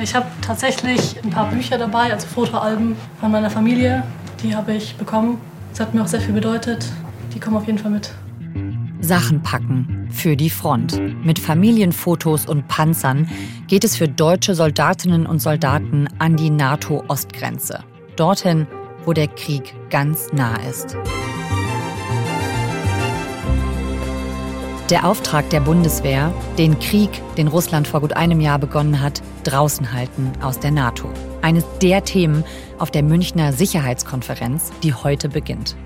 Ich 0.00 0.14
habe 0.14 0.26
tatsächlich 0.42 1.16
ein 1.24 1.30
paar 1.30 1.50
Bücher 1.50 1.76
dabei, 1.76 2.12
also 2.12 2.26
Fotoalben 2.26 2.96
von 3.20 3.32
meiner 3.32 3.50
Familie. 3.50 4.04
Die 4.42 4.54
habe 4.54 4.74
ich 4.74 4.94
bekommen. 4.96 5.38
Das 5.70 5.80
hat 5.80 5.94
mir 5.94 6.02
auch 6.02 6.06
sehr 6.06 6.20
viel 6.20 6.34
bedeutet. 6.34 6.86
Die 7.34 7.40
kommen 7.40 7.56
auf 7.56 7.66
jeden 7.66 7.78
Fall 7.78 7.90
mit. 7.90 8.12
Sachen 9.00 9.42
packen 9.42 10.08
für 10.10 10.36
die 10.36 10.50
Front. 10.50 11.00
Mit 11.24 11.38
Familienfotos 11.38 12.46
und 12.46 12.68
Panzern 12.68 13.28
geht 13.66 13.84
es 13.84 13.96
für 13.96 14.08
deutsche 14.08 14.54
Soldatinnen 14.54 15.26
und 15.26 15.40
Soldaten 15.40 16.08
an 16.18 16.36
die 16.36 16.50
NATO-Ostgrenze. 16.50 17.84
Dorthin, 18.16 18.66
wo 19.04 19.12
der 19.12 19.28
Krieg 19.28 19.74
ganz 19.90 20.32
nah 20.32 20.56
ist. 20.68 20.96
Der 24.90 25.04
Auftrag 25.04 25.50
der 25.50 25.60
Bundeswehr, 25.60 26.32
den 26.56 26.78
Krieg, 26.78 27.10
den 27.36 27.48
Russland 27.48 27.86
vor 27.86 28.00
gut 28.00 28.14
einem 28.14 28.40
Jahr 28.40 28.58
begonnen 28.58 29.02
hat, 29.02 29.20
draußen 29.44 29.92
halten 29.92 30.32
aus 30.40 30.60
der 30.60 30.70
NATO. 30.70 31.10
Eines 31.42 31.66
der 31.82 32.04
Themen 32.04 32.42
auf 32.78 32.90
der 32.90 33.02
Münchner 33.02 33.52
Sicherheitskonferenz, 33.52 34.72
die 34.82 34.94
heute 34.94 35.28
beginnt. 35.28 35.76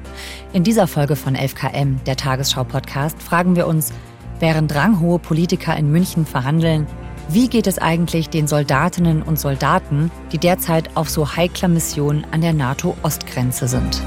In 0.52 0.62
dieser 0.62 0.86
Folge 0.86 1.16
von 1.16 1.34
11KM, 1.34 2.04
der 2.04 2.16
Tagesschau-Podcast, 2.16 3.20
fragen 3.20 3.56
wir 3.56 3.66
uns, 3.66 3.92
während 4.38 4.72
ranghohe 4.72 5.18
Politiker 5.18 5.76
in 5.76 5.90
München 5.90 6.24
verhandeln, 6.24 6.86
wie 7.28 7.48
geht 7.48 7.66
es 7.66 7.78
eigentlich 7.78 8.28
den 8.28 8.46
Soldatinnen 8.46 9.22
und 9.22 9.36
Soldaten, 9.36 10.12
die 10.30 10.38
derzeit 10.38 10.96
auf 10.96 11.10
so 11.10 11.34
heikler 11.34 11.68
Mission 11.68 12.24
an 12.30 12.40
der 12.40 12.52
NATO-Ostgrenze 12.52 13.66
sind? 13.66 14.00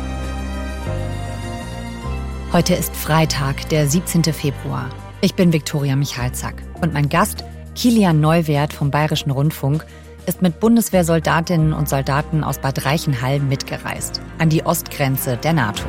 Heute 2.55 2.73
ist 2.73 2.95
Freitag, 2.95 3.67
der 3.67 3.85
17. 3.85 4.23
Februar. 4.23 4.89
Ich 5.19 5.35
bin 5.35 5.51
Viktoria 5.51 5.97
Michalzack 5.97 6.63
und 6.79 6.93
mein 6.93 7.09
Gast, 7.09 7.43
Kilian 7.75 8.21
Neuwert 8.21 8.71
vom 8.71 8.91
Bayerischen 8.91 9.31
Rundfunk, 9.31 9.85
ist 10.25 10.41
mit 10.41 10.61
Bundeswehrsoldatinnen 10.61 11.73
und 11.73 11.89
Soldaten 11.89 12.45
aus 12.45 12.59
Bad 12.59 12.85
Reichenhall 12.85 13.41
mitgereist, 13.41 14.21
an 14.37 14.47
die 14.47 14.65
Ostgrenze 14.65 15.35
der 15.35 15.51
NATO. 15.51 15.83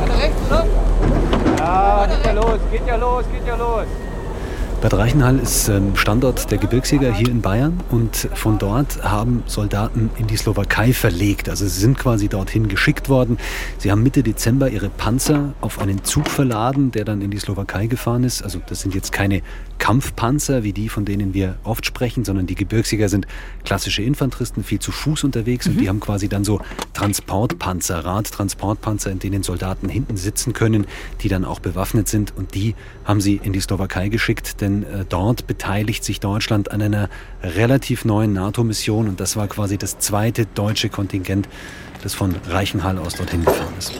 Alle 0.00 0.18
rechts, 0.22 0.40
oder? 0.46 0.66
Ja, 1.58 2.06
geht 2.06 2.26
ja 2.26 2.32
los, 2.32 2.60
geht 2.70 2.86
ja 2.86 2.94
los, 2.94 3.24
geht 3.32 3.46
ja 3.48 3.56
los. 3.56 3.86
Bad 4.82 4.94
Reichenhall 4.94 5.38
ist 5.38 5.68
ähm, 5.68 5.94
Standort 5.94 6.50
der 6.50 6.58
Gebirgsjäger 6.58 7.14
hier 7.14 7.28
in 7.28 7.40
Bayern 7.40 7.78
und 7.92 8.28
von 8.34 8.58
dort 8.58 9.04
haben 9.04 9.44
Soldaten 9.46 10.10
in 10.18 10.26
die 10.26 10.36
Slowakei 10.36 10.92
verlegt. 10.92 11.48
Also 11.48 11.68
sie 11.68 11.78
sind 11.78 11.96
quasi 11.96 12.28
dorthin 12.28 12.66
geschickt 12.66 13.08
worden. 13.08 13.38
Sie 13.78 13.92
haben 13.92 14.02
Mitte 14.02 14.24
Dezember 14.24 14.68
ihre 14.70 14.88
Panzer 14.88 15.54
auf 15.60 15.78
einen 15.78 16.02
Zug 16.02 16.28
verladen, 16.28 16.90
der 16.90 17.04
dann 17.04 17.22
in 17.22 17.30
die 17.30 17.38
Slowakei 17.38 17.86
gefahren 17.86 18.24
ist. 18.24 18.42
Also 18.42 18.60
das 18.66 18.80
sind 18.80 18.92
jetzt 18.92 19.12
keine 19.12 19.42
Kampfpanzer 19.78 20.64
wie 20.64 20.72
die, 20.72 20.88
von 20.88 21.04
denen 21.04 21.32
wir 21.32 21.58
oft 21.62 21.86
sprechen, 21.86 22.24
sondern 22.24 22.46
die 22.46 22.56
Gebirgsjäger 22.56 23.08
sind 23.08 23.28
klassische 23.64 24.02
Infanteristen, 24.02 24.64
viel 24.64 24.80
zu 24.80 24.90
Fuß 24.90 25.22
unterwegs 25.22 25.66
mhm. 25.66 25.72
und 25.72 25.80
die 25.80 25.88
haben 25.88 26.00
quasi 26.00 26.28
dann 26.28 26.42
so 26.42 26.60
Transportpanzer, 26.92 28.04
Radtransportpanzer, 28.04 29.12
in 29.12 29.20
denen 29.20 29.42
Soldaten 29.44 29.88
hinten 29.88 30.16
sitzen 30.16 30.52
können, 30.52 30.88
die 31.20 31.28
dann 31.28 31.44
auch 31.44 31.60
bewaffnet 31.60 32.08
sind 32.08 32.32
und 32.36 32.56
die 32.56 32.74
haben 33.04 33.20
sie 33.20 33.40
in 33.42 33.52
die 33.52 33.60
Slowakei 33.60 34.08
geschickt, 34.08 34.60
denn 34.60 34.71
denn 34.72 34.82
äh, 34.84 35.04
dort 35.08 35.46
beteiligt 35.46 36.04
sich 36.04 36.20
Deutschland 36.20 36.70
an 36.70 36.82
einer 36.82 37.08
relativ 37.42 38.04
neuen 38.04 38.32
NATO-Mission 38.32 39.08
und 39.08 39.20
das 39.20 39.36
war 39.36 39.48
quasi 39.48 39.78
das 39.78 39.98
zweite 39.98 40.46
deutsche 40.46 40.88
Kontingent, 40.88 41.48
das 42.02 42.14
von 42.14 42.34
Reichenhall 42.48 42.98
aus 42.98 43.14
dorthin 43.14 43.44
gefahren 43.44 43.74
ist. 43.78 43.92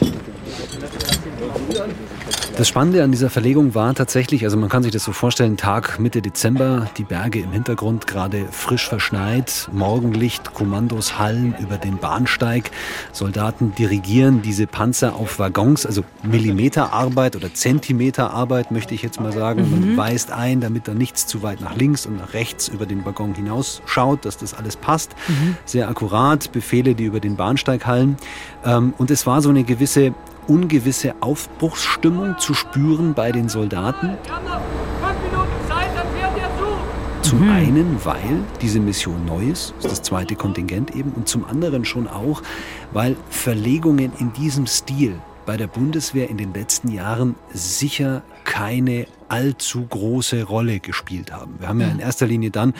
Das 2.56 2.68
Spannende 2.68 3.02
an 3.02 3.10
dieser 3.10 3.30
Verlegung 3.30 3.74
war 3.74 3.94
tatsächlich, 3.94 4.44
also 4.44 4.58
man 4.58 4.68
kann 4.68 4.82
sich 4.82 4.92
das 4.92 5.02
so 5.04 5.12
vorstellen, 5.12 5.56
Tag 5.56 5.98
Mitte 5.98 6.20
Dezember, 6.20 6.86
die 6.98 7.02
Berge 7.02 7.40
im 7.40 7.50
Hintergrund 7.50 8.06
gerade 8.06 8.44
frisch 8.50 8.86
verschneit, 8.86 9.70
Morgenlicht, 9.72 10.52
Kommandos 10.52 11.18
hallen 11.18 11.54
über 11.60 11.78
den 11.78 11.96
Bahnsteig, 11.96 12.70
Soldaten 13.10 13.74
dirigieren 13.74 14.42
diese 14.42 14.66
Panzer 14.66 15.16
auf 15.16 15.38
Waggons, 15.38 15.86
also 15.86 16.04
Millimeterarbeit 16.22 17.36
oder 17.36 17.54
Zentimeterarbeit 17.54 18.70
möchte 18.70 18.94
ich 18.94 19.02
jetzt 19.02 19.18
mal 19.18 19.32
sagen. 19.32 19.62
Mhm. 19.62 19.80
Man 19.80 19.96
weist 19.96 20.30
ein, 20.30 20.60
damit 20.60 20.86
da 20.86 20.92
nichts 20.92 21.26
zu 21.26 21.42
weit 21.42 21.62
nach 21.62 21.74
links 21.74 22.04
und 22.04 22.18
nach 22.18 22.34
rechts 22.34 22.68
über 22.68 22.84
den 22.84 23.04
Waggon 23.06 23.34
hinausschaut, 23.34 24.26
dass 24.26 24.36
das 24.36 24.52
alles 24.52 24.76
passt. 24.76 25.12
Mhm. 25.26 25.56
Sehr 25.64 25.88
akkurat, 25.88 26.52
Befehle, 26.52 26.94
die 26.94 27.04
über 27.04 27.18
den 27.20 27.36
Bahnsteig 27.36 27.86
hallen. 27.86 28.18
Ähm, 28.62 28.92
und 28.98 29.10
es 29.10 29.26
war 29.26 29.40
so 29.40 29.48
eine 29.48 29.64
gewisse 29.64 30.12
ungewisse 30.46 31.14
Aufbruchsstimmung 31.20 32.38
zu 32.38 32.54
spüren 32.54 33.14
bei 33.14 33.32
den 33.32 33.48
Soldaten. 33.48 34.16
Zum 37.22 37.44
mhm. 37.46 37.50
einen, 37.50 38.04
weil 38.04 38.44
diese 38.60 38.80
Mission 38.80 39.24
neu 39.24 39.44
ist, 39.46 39.74
ist 39.78 39.90
das 39.90 40.02
zweite 40.02 40.34
Kontingent 40.34 40.94
eben, 40.94 41.12
und 41.12 41.28
zum 41.28 41.44
anderen 41.44 41.84
schon 41.84 42.08
auch, 42.08 42.42
weil 42.92 43.16
Verlegungen 43.30 44.12
in 44.18 44.32
diesem 44.32 44.66
Stil 44.66 45.18
bei 45.46 45.56
der 45.56 45.66
Bundeswehr 45.66 46.28
in 46.28 46.36
den 46.36 46.52
letzten 46.52 46.88
Jahren 46.88 47.34
sicher 47.52 48.22
keine 48.44 49.06
allzu 49.28 49.86
große 49.86 50.44
Rolle 50.44 50.80
gespielt 50.80 51.32
haben. 51.32 51.54
Wir 51.58 51.68
haben 51.68 51.80
ja 51.80 51.88
in 51.88 52.00
erster 52.00 52.26
Linie 52.26 52.50
dann 52.50 52.74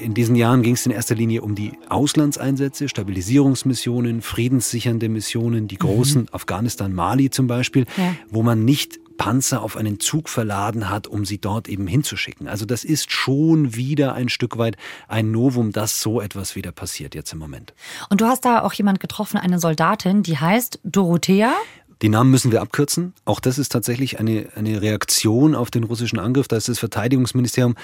in 0.00 0.14
diesen 0.14 0.36
Jahren 0.36 0.62
ging 0.62 0.74
es 0.74 0.86
in 0.86 0.92
erster 0.92 1.14
Linie 1.14 1.42
um 1.42 1.54
die 1.54 1.72
Auslandseinsätze, 1.88 2.88
Stabilisierungsmissionen, 2.88 4.22
friedenssichernde 4.22 5.08
Missionen, 5.08 5.68
die 5.68 5.78
großen 5.78 6.22
mhm. 6.22 6.28
Afghanistan, 6.32 6.92
Mali 6.92 7.30
zum 7.30 7.46
Beispiel, 7.46 7.86
ja. 7.96 8.14
wo 8.30 8.42
man 8.42 8.64
nicht 8.64 9.00
Panzer 9.18 9.62
auf 9.62 9.76
einen 9.76 10.00
Zug 10.00 10.28
verladen 10.28 10.88
hat, 10.88 11.06
um 11.06 11.24
sie 11.24 11.38
dort 11.38 11.68
eben 11.68 11.86
hinzuschicken. 11.86 12.48
Also 12.48 12.64
das 12.64 12.84
ist 12.84 13.12
schon 13.12 13.74
wieder 13.74 14.14
ein 14.14 14.28
Stück 14.28 14.56
weit 14.56 14.76
ein 15.08 15.30
Novum, 15.30 15.72
dass 15.72 16.00
so 16.00 16.20
etwas 16.20 16.54
wieder 16.54 16.72
passiert 16.72 17.14
jetzt 17.14 17.32
im 17.32 17.38
Moment. 17.38 17.74
Und 18.08 18.20
du 18.20 18.26
hast 18.26 18.44
da 18.44 18.62
auch 18.62 18.72
jemand 18.72 19.00
getroffen, 19.00 19.36
eine 19.36 19.58
Soldatin, 19.58 20.22
die 20.22 20.38
heißt 20.38 20.80
Dorothea. 20.84 21.52
Die 22.00 22.08
Namen 22.08 22.30
müssen 22.30 22.52
wir 22.52 22.62
abkürzen. 22.62 23.12
Auch 23.24 23.40
das 23.40 23.58
ist 23.58 23.72
tatsächlich 23.72 24.20
eine, 24.20 24.46
eine 24.54 24.80
Reaktion 24.80 25.56
auf 25.56 25.70
den 25.70 25.82
russischen 25.82 26.20
Angriff. 26.20 26.46
Da 26.46 26.56
ist 26.56 26.68
das 26.68 26.78
Verteidigungsministerium 26.78 27.74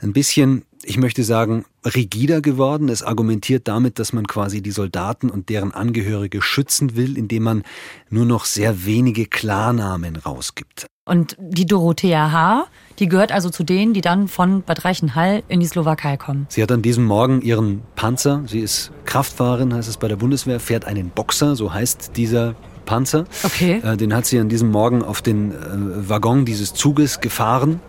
ein 0.00 0.12
bisschen, 0.12 0.64
ich 0.86 0.98
möchte 0.98 1.24
sagen, 1.24 1.64
rigider 1.84 2.40
geworden. 2.40 2.88
Es 2.88 3.02
argumentiert 3.02 3.68
damit, 3.68 3.98
dass 3.98 4.12
man 4.12 4.26
quasi 4.26 4.62
die 4.62 4.70
Soldaten 4.70 5.30
und 5.30 5.48
deren 5.48 5.72
Angehörige 5.72 6.42
schützen 6.42 6.96
will, 6.96 7.16
indem 7.16 7.44
man 7.44 7.62
nur 8.10 8.24
noch 8.24 8.44
sehr 8.44 8.84
wenige 8.86 9.26
Klarnamen 9.26 10.16
rausgibt. 10.16 10.86
Und 11.06 11.36
die 11.38 11.66
Dorothea 11.66 12.32
H., 12.32 12.66
die 12.98 13.08
gehört 13.08 13.30
also 13.30 13.50
zu 13.50 13.62
denen, 13.62 13.92
die 13.92 14.00
dann 14.00 14.28
von 14.28 14.62
Bad 14.62 14.84
Reichenhall 14.84 15.42
in 15.48 15.60
die 15.60 15.66
Slowakei 15.66 16.16
kommen. 16.16 16.46
Sie 16.48 16.62
hat 16.62 16.72
an 16.72 16.80
diesem 16.80 17.04
Morgen 17.04 17.42
ihren 17.42 17.82
Panzer, 17.94 18.42
sie 18.46 18.60
ist 18.60 18.90
Kraftfahrerin, 19.04 19.74
heißt 19.74 19.88
es 19.88 19.98
bei 19.98 20.08
der 20.08 20.16
Bundeswehr, 20.16 20.60
fährt 20.60 20.86
einen 20.86 21.10
Boxer, 21.10 21.56
so 21.56 21.74
heißt 21.74 22.16
dieser 22.16 22.54
Panzer. 22.86 23.24
Okay. 23.42 23.80
Äh, 23.84 23.96
den 23.96 24.14
hat 24.14 24.26
sie 24.26 24.38
an 24.38 24.48
diesem 24.48 24.70
Morgen 24.70 25.02
auf 25.02 25.20
den 25.20 25.52
äh, 25.52 26.08
Waggon 26.08 26.44
dieses 26.44 26.72
Zuges 26.72 27.20
gefahren 27.20 27.80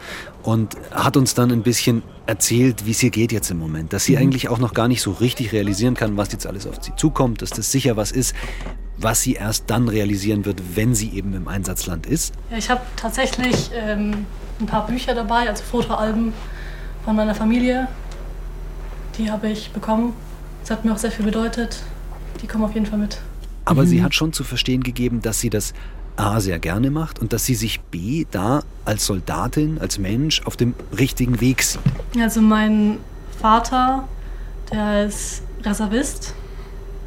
und 0.44 0.76
hat 0.92 1.18
uns 1.18 1.34
dann 1.34 1.52
ein 1.52 1.64
bisschen 1.64 2.04
erzählt, 2.28 2.86
wie 2.86 2.92
es 2.92 3.04
ihr 3.04 3.10
geht 3.10 3.32
jetzt 3.32 3.52
im 3.52 3.60
Moment. 3.60 3.94
Dass 3.94 4.06
sie 4.06 4.14
mhm. 4.14 4.24
eigentlich 4.24 4.50
auch 4.50 4.60
noch 4.60 4.74
gar 4.74 4.88
nicht 4.88 5.02
so 5.02 5.12
richtig 5.12 5.52
realisieren 5.52 5.96
kann, 5.96 6.18
was 6.18 6.32
jetzt 6.32 6.48
alles 6.48 6.68
auf 6.68 6.84
sie 6.84 6.96
zukommt, 6.96 7.42
dass 7.42 7.52
das 7.52 7.72
sicher 7.72 7.98
was 7.98 8.12
ist, 8.12 8.36
was 8.98 9.22
sie 9.22 9.34
erst 9.34 9.70
dann 9.70 9.90
realisieren 9.90 10.46
wird, 10.46 10.62
wenn 10.76 10.96
sie 10.96 11.10
eben 11.10 11.34
im 11.34 11.48
Einsatzland 11.48 12.06
ist. 12.06 12.34
Ja, 12.50 12.58
ich 12.58 12.70
habe 12.70 12.82
tatsächlich 12.96 13.72
ähm, 13.74 14.26
ein 14.60 14.66
paar 14.66 14.88
Bücher 14.88 15.14
dabei, 15.14 15.50
also 15.50 15.64
Fotoalben 15.64 16.34
von 17.04 17.16
meiner 17.16 17.36
Familie. 17.36 17.88
Die 19.18 19.30
habe 19.32 19.50
ich 19.50 19.72
bekommen. 19.72 20.14
Das 20.62 20.72
hat 20.72 20.86
mir 20.86 20.94
auch 20.94 20.98
sehr 20.98 21.12
viel 21.12 21.26
bedeutet. 21.26 21.84
Die 22.42 22.48
kommen 22.48 22.64
auf 22.64 22.74
jeden 22.74 22.86
Fall 22.86 23.00
mit. 23.00 23.20
Aber 23.66 23.84
mhm. 23.84 23.88
sie 23.88 24.04
hat 24.04 24.14
schon 24.14 24.34
zu 24.34 24.44
verstehen 24.44 24.84
gegeben, 24.84 25.22
dass 25.22 25.40
sie 25.40 25.50
das 25.50 25.74
A 26.18 26.40
sehr 26.40 26.60
gerne 26.60 26.92
macht 26.92 27.20
und 27.20 27.34
dass 27.34 27.46
sie 27.46 27.56
sich 27.56 27.82
B 27.82 28.26
da 28.32 28.64
als 28.86 29.06
Soldatin, 29.06 29.80
als 29.80 29.98
Mensch 29.98 30.42
auf 30.46 30.56
dem 30.56 30.74
richtigen 30.98 31.42
Weg 31.42 31.62
sieht. 31.64 31.82
Also 32.20 32.42
mein 32.42 33.00
Vater, 33.42 34.08
der 34.72 35.06
ist 35.06 35.44
Reservist. 35.64 36.34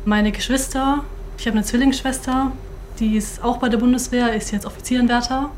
Meine 0.04 0.32
Geschwister, 0.32 1.04
ich 1.38 1.46
habe 1.46 1.56
eine 1.56 1.64
Zwillingsschwester, 1.64 2.52
die 2.98 3.16
ist 3.16 3.42
auch 3.42 3.58
bei 3.58 3.68
der 3.68 3.78
Bundeswehr, 3.78 4.34
ist 4.34 4.50
jetzt 4.50 4.66
Offizierenwärter. 4.66 5.50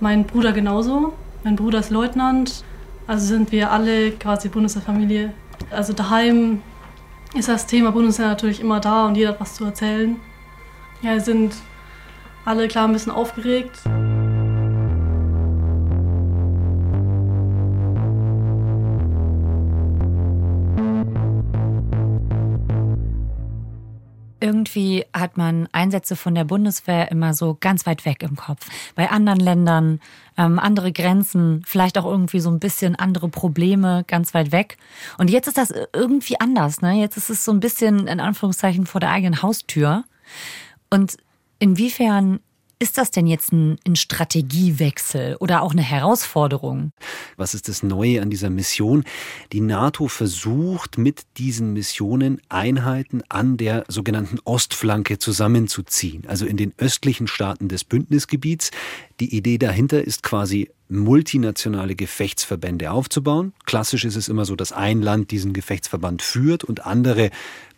Mein 0.00 0.24
Bruder 0.24 0.52
genauso. 0.52 1.12
Mein 1.44 1.56
Bruder 1.56 1.80
ist 1.80 1.90
Leutnant. 1.90 2.64
Also 3.06 3.26
sind 3.26 3.52
wir 3.52 3.70
alle 3.70 4.12
quasi 4.12 4.48
Bundeswehrfamilie. 4.48 5.32
Also 5.70 5.92
daheim 5.92 6.62
ist 7.34 7.48
das 7.48 7.66
Thema 7.66 7.90
Bundeswehr 7.90 8.28
natürlich 8.28 8.60
immer 8.60 8.80
da 8.80 9.06
und 9.06 9.16
jeder 9.16 9.30
hat 9.30 9.40
was 9.40 9.54
zu 9.54 9.64
erzählen. 9.64 10.16
Ja, 11.02 11.18
sind 11.20 11.54
alle 12.48 12.66
klar 12.66 12.88
ein 12.88 12.92
bisschen 12.92 13.12
aufgeregt. 13.12 13.78
irgendwie 24.40 25.04
hat 25.12 25.36
man 25.36 25.68
Einsätze 25.72 26.16
von 26.16 26.34
der 26.34 26.44
Bundeswehr 26.44 27.10
immer 27.10 27.34
so 27.34 27.58
ganz 27.60 27.84
weit 27.84 28.06
weg 28.06 28.22
im 28.22 28.36
Kopf. 28.36 28.66
Bei 28.94 29.10
anderen 29.10 29.40
Ländern 29.40 30.00
ähm, 30.38 30.58
andere 30.58 30.90
Grenzen, 30.90 31.62
vielleicht 31.66 31.98
auch 31.98 32.06
irgendwie 32.06 32.40
so 32.40 32.48
ein 32.48 32.58
bisschen 32.58 32.96
andere 32.96 33.28
Probleme 33.28 34.04
ganz 34.06 34.32
weit 34.32 34.50
weg. 34.50 34.78
Und 35.18 35.28
jetzt 35.28 35.48
ist 35.48 35.58
das 35.58 35.74
irgendwie 35.92 36.40
anders. 36.40 36.80
Ne? 36.80 36.94
Jetzt 36.94 37.18
ist 37.18 37.28
es 37.28 37.44
so 37.44 37.52
ein 37.52 37.60
bisschen 37.60 38.06
in 38.06 38.20
Anführungszeichen 38.20 38.86
vor 38.86 39.00
der 39.00 39.10
eigenen 39.10 39.42
Haustür. 39.42 40.04
Und 40.88 41.18
inwiefern 41.58 42.40
ist 42.80 42.96
das 42.96 43.10
denn 43.10 43.26
jetzt 43.26 43.52
ein, 43.52 43.76
ein, 43.84 43.96
Strategiewechsel 43.96 45.36
oder 45.40 45.62
auch 45.62 45.72
eine 45.72 45.82
Herausforderung? 45.82 46.92
Was 47.36 47.54
ist 47.54 47.68
das 47.68 47.82
Neue 47.82 48.22
an 48.22 48.30
dieser 48.30 48.50
Mission? 48.50 49.04
Die 49.52 49.60
NATO 49.60 50.06
versucht 50.06 50.96
mit 50.96 51.22
diesen 51.38 51.72
Missionen 51.72 52.40
Einheiten 52.48 53.22
an 53.28 53.56
der 53.56 53.84
sogenannten 53.88 54.38
Ostflanke 54.44 55.18
zusammenzuziehen, 55.18 56.24
also 56.28 56.46
in 56.46 56.56
den 56.56 56.72
östlichen 56.78 57.26
Staaten 57.26 57.68
des 57.68 57.82
Bündnisgebiets. 57.82 58.70
Die 59.18 59.34
Idee 59.36 59.58
dahinter 59.58 60.04
ist 60.04 60.22
quasi 60.22 60.70
multinationale 60.88 61.96
Gefechtsverbände 61.96 62.92
aufzubauen. 62.92 63.52
Klassisch 63.66 64.04
ist 64.04 64.16
es 64.16 64.28
immer 64.28 64.44
so, 64.44 64.54
dass 64.54 64.70
ein 64.70 65.02
Land 65.02 65.32
diesen 65.32 65.52
Gefechtsverband 65.52 66.22
führt 66.22 66.62
und 66.62 66.86
andere 66.86 67.30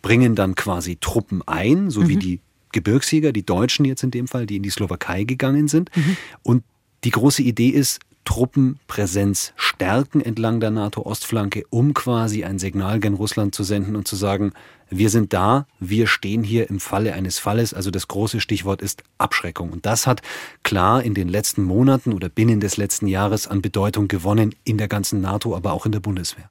bringen 0.03 0.35
dann 0.35 0.53
quasi 0.53 0.97
Truppen 0.97 1.41
ein, 1.47 1.89
so 1.89 2.01
mhm. 2.01 2.07
wie 2.07 2.17
die 2.17 2.39
Gebirgsjäger, 2.71 3.31
die 3.31 3.45
Deutschen 3.45 3.85
jetzt 3.85 4.03
in 4.03 4.11
dem 4.11 4.27
Fall, 4.27 4.45
die 4.45 4.57
in 4.57 4.63
die 4.63 4.69
Slowakei 4.69 5.23
gegangen 5.23 5.67
sind. 5.67 5.89
Mhm. 5.95 6.17
Und 6.43 6.63
die 7.03 7.11
große 7.11 7.41
Idee 7.41 7.69
ist, 7.69 7.99
Truppenpräsenz 8.25 9.53
stärken 9.55 10.21
entlang 10.21 10.59
der 10.59 10.69
NATO-Ostflanke, 10.69 11.63
um 11.69 11.93
quasi 11.93 12.43
ein 12.43 12.59
Signal 12.59 12.99
gen 12.99 13.15
Russland 13.15 13.55
zu 13.55 13.63
senden 13.63 13.95
und 13.95 14.07
zu 14.07 14.15
sagen, 14.15 14.53
wir 14.89 15.09
sind 15.09 15.33
da, 15.33 15.65
wir 15.79 16.05
stehen 16.05 16.43
hier 16.43 16.69
im 16.69 16.79
Falle 16.79 17.13
eines 17.13 17.39
Falles. 17.39 17.73
Also 17.73 17.89
das 17.89 18.07
große 18.07 18.39
Stichwort 18.39 18.81
ist 18.81 19.03
Abschreckung. 19.17 19.71
Und 19.71 19.85
das 19.85 20.05
hat 20.05 20.21
klar 20.63 21.01
in 21.01 21.13
den 21.13 21.29
letzten 21.29 21.63
Monaten 21.63 22.13
oder 22.13 22.29
binnen 22.29 22.59
des 22.59 22.77
letzten 22.77 23.07
Jahres 23.07 23.47
an 23.47 23.61
Bedeutung 23.61 24.07
gewonnen 24.07 24.53
in 24.63 24.77
der 24.77 24.87
ganzen 24.87 25.21
NATO, 25.21 25.55
aber 25.55 25.73
auch 25.73 25.85
in 25.85 25.91
der 25.91 25.99
Bundeswehr. 25.99 26.49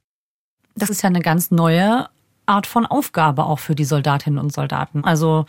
Das 0.75 0.89
ist 0.89 1.03
ja 1.03 1.09
eine 1.09 1.21
ganz 1.21 1.51
neue 1.51 2.07
Art 2.45 2.67
von 2.67 2.85
Aufgabe 2.85 3.45
auch 3.45 3.59
für 3.59 3.75
die 3.75 3.85
Soldatinnen 3.85 4.39
und 4.39 4.51
Soldaten. 4.51 5.05
Also 5.05 5.45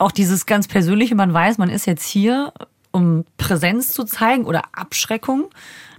auch 0.00 0.12
dieses 0.12 0.46
ganz 0.46 0.66
persönliche, 0.66 1.14
man 1.14 1.32
weiß, 1.32 1.58
man 1.58 1.70
ist 1.70 1.86
jetzt 1.86 2.06
hier, 2.06 2.52
um 2.90 3.24
Präsenz 3.36 3.92
zu 3.92 4.04
zeigen 4.04 4.44
oder 4.44 4.62
Abschreckung. 4.72 5.50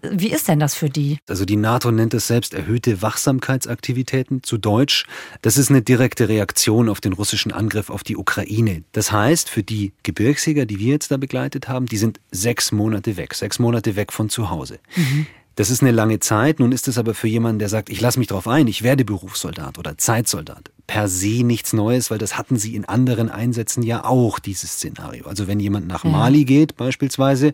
Wie 0.01 0.31
ist 0.31 0.47
denn 0.47 0.59
das 0.59 0.73
für 0.73 0.89
die? 0.89 1.19
Also 1.29 1.45
die 1.45 1.55
NATO 1.55 1.91
nennt 1.91 2.13
es 2.15 2.25
selbst 2.25 2.55
erhöhte 2.55 3.03
Wachsamkeitsaktivitäten 3.03 4.41
zu 4.41 4.57
Deutsch. 4.57 5.05
Das 5.43 5.57
ist 5.57 5.69
eine 5.69 5.83
direkte 5.83 6.27
Reaktion 6.27 6.89
auf 6.89 6.99
den 6.99 7.13
russischen 7.13 7.51
Angriff 7.51 7.91
auf 7.91 8.03
die 8.03 8.17
Ukraine. 8.17 8.83
Das 8.93 9.11
heißt, 9.11 9.49
für 9.49 9.61
die 9.61 9.93
Gebirgsjäger, 10.01 10.65
die 10.65 10.79
wir 10.79 10.93
jetzt 10.93 11.11
da 11.11 11.17
begleitet 11.17 11.67
haben, 11.67 11.85
die 11.85 11.97
sind 11.97 12.19
sechs 12.31 12.71
Monate 12.71 13.15
weg, 13.15 13.35
sechs 13.35 13.59
Monate 13.59 13.95
weg 13.95 14.11
von 14.11 14.29
zu 14.29 14.49
Hause. 14.49 14.79
Mhm. 14.95 15.27
Das 15.55 15.69
ist 15.69 15.81
eine 15.81 15.91
lange 15.91 16.19
Zeit. 16.19 16.59
Nun 16.59 16.71
ist 16.71 16.87
es 16.87 16.97
aber 16.97 17.13
für 17.13 17.27
jemanden, 17.27 17.59
der 17.59 17.69
sagt, 17.69 17.89
ich 17.89 17.99
lasse 18.01 18.19
mich 18.19 18.27
darauf 18.27 18.47
ein, 18.47 18.67
ich 18.67 18.83
werde 18.83 19.05
Berufssoldat 19.05 19.77
oder 19.77 19.97
Zeitsoldat, 19.97 20.71
per 20.87 21.07
se 21.07 21.43
nichts 21.43 21.73
Neues, 21.73 22.09
weil 22.09 22.17
das 22.17 22.37
hatten 22.37 22.57
sie 22.57 22.75
in 22.75 22.85
anderen 22.85 23.29
Einsätzen 23.29 23.83
ja 23.83 24.05
auch, 24.05 24.39
dieses 24.39 24.73
Szenario. 24.73 25.27
Also 25.27 25.47
wenn 25.47 25.59
jemand 25.59 25.87
nach 25.87 26.03
Mali 26.03 26.45
geht 26.45 26.77
beispielsweise, 26.77 27.53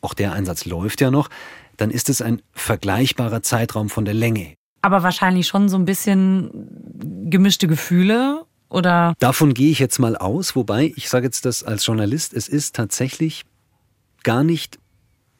auch 0.00 0.14
der 0.14 0.32
Einsatz 0.32 0.64
läuft 0.64 1.00
ja 1.00 1.10
noch, 1.10 1.28
dann 1.76 1.90
ist 1.90 2.08
es 2.08 2.22
ein 2.22 2.42
vergleichbarer 2.52 3.42
Zeitraum 3.42 3.90
von 3.90 4.04
der 4.04 4.14
Länge. 4.14 4.54
Aber 4.82 5.02
wahrscheinlich 5.02 5.46
schon 5.46 5.68
so 5.68 5.76
ein 5.76 5.84
bisschen 5.84 6.50
gemischte 7.30 7.66
Gefühle 7.68 8.46
oder? 8.68 9.14
Davon 9.18 9.54
gehe 9.54 9.70
ich 9.70 9.78
jetzt 9.78 9.98
mal 9.98 10.16
aus, 10.16 10.56
wobei 10.56 10.92
ich 10.96 11.08
sage 11.08 11.26
jetzt 11.26 11.44
das 11.44 11.62
als 11.62 11.86
Journalist, 11.86 12.34
es 12.34 12.48
ist 12.48 12.74
tatsächlich 12.74 13.44
gar 14.22 14.42
nicht 14.42 14.78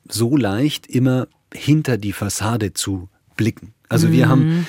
so 0.09 0.37
leicht, 0.37 0.87
immer 0.87 1.26
hinter 1.53 1.99
die 1.99 2.13
Fassade 2.13 2.73
zu 2.73 3.09
blicken. 3.37 3.75
Also 3.89 4.13
wir 4.13 4.27
mhm. 4.27 4.31
haben, 4.31 4.67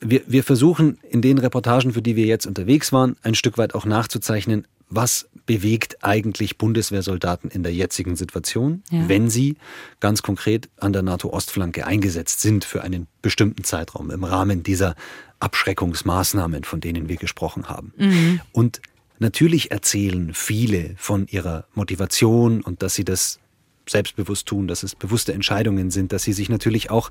wir, 0.00 0.22
wir 0.26 0.44
versuchen 0.44 0.98
in 1.08 1.22
den 1.22 1.38
Reportagen, 1.38 1.92
für 1.92 2.02
die 2.02 2.16
wir 2.16 2.26
jetzt 2.26 2.46
unterwegs 2.46 2.92
waren, 2.92 3.16
ein 3.22 3.34
Stück 3.34 3.58
weit 3.58 3.74
auch 3.74 3.84
nachzuzeichnen, 3.84 4.66
was 4.88 5.28
bewegt 5.46 6.04
eigentlich 6.04 6.58
Bundeswehrsoldaten 6.58 7.50
in 7.50 7.62
der 7.62 7.72
jetzigen 7.72 8.14
Situation, 8.14 8.82
ja. 8.90 9.08
wenn 9.08 9.30
sie 9.30 9.56
ganz 10.00 10.22
konkret 10.22 10.68
an 10.78 10.92
der 10.92 11.02
NATO-Ostflanke 11.02 11.86
eingesetzt 11.86 12.40
sind 12.40 12.64
für 12.64 12.82
einen 12.82 13.06
bestimmten 13.22 13.64
Zeitraum 13.64 14.10
im 14.10 14.22
Rahmen 14.22 14.62
dieser 14.62 14.94
Abschreckungsmaßnahmen, 15.40 16.64
von 16.64 16.80
denen 16.80 17.08
wir 17.08 17.16
gesprochen 17.16 17.68
haben. 17.68 17.92
Mhm. 17.96 18.40
Und 18.52 18.80
natürlich 19.18 19.70
erzählen 19.70 20.32
viele 20.34 20.94
von 20.96 21.26
ihrer 21.26 21.64
Motivation 21.74 22.60
und 22.60 22.82
dass 22.82 22.94
sie 22.94 23.04
das 23.04 23.40
selbstbewusst 23.88 24.46
tun, 24.46 24.68
dass 24.68 24.82
es 24.82 24.94
bewusste 24.94 25.32
Entscheidungen 25.32 25.90
sind, 25.90 26.12
dass 26.12 26.22
sie 26.22 26.32
sich 26.32 26.48
natürlich 26.48 26.90
auch 26.90 27.10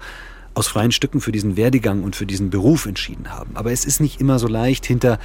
aus 0.54 0.68
freien 0.68 0.92
Stücken 0.92 1.22
für 1.22 1.32
diesen 1.32 1.56
Werdegang 1.56 2.04
und 2.04 2.16
für 2.16 2.26
diesen 2.26 2.50
Beruf 2.50 2.86
entschieden 2.86 3.32
haben. 3.32 3.56
Aber 3.56 3.72
es 3.72 3.86
ist 3.86 4.02
nicht 4.02 4.20
immer 4.20 4.40
so 4.40 4.48
leicht, 4.48 4.86
hinter, 4.86 5.20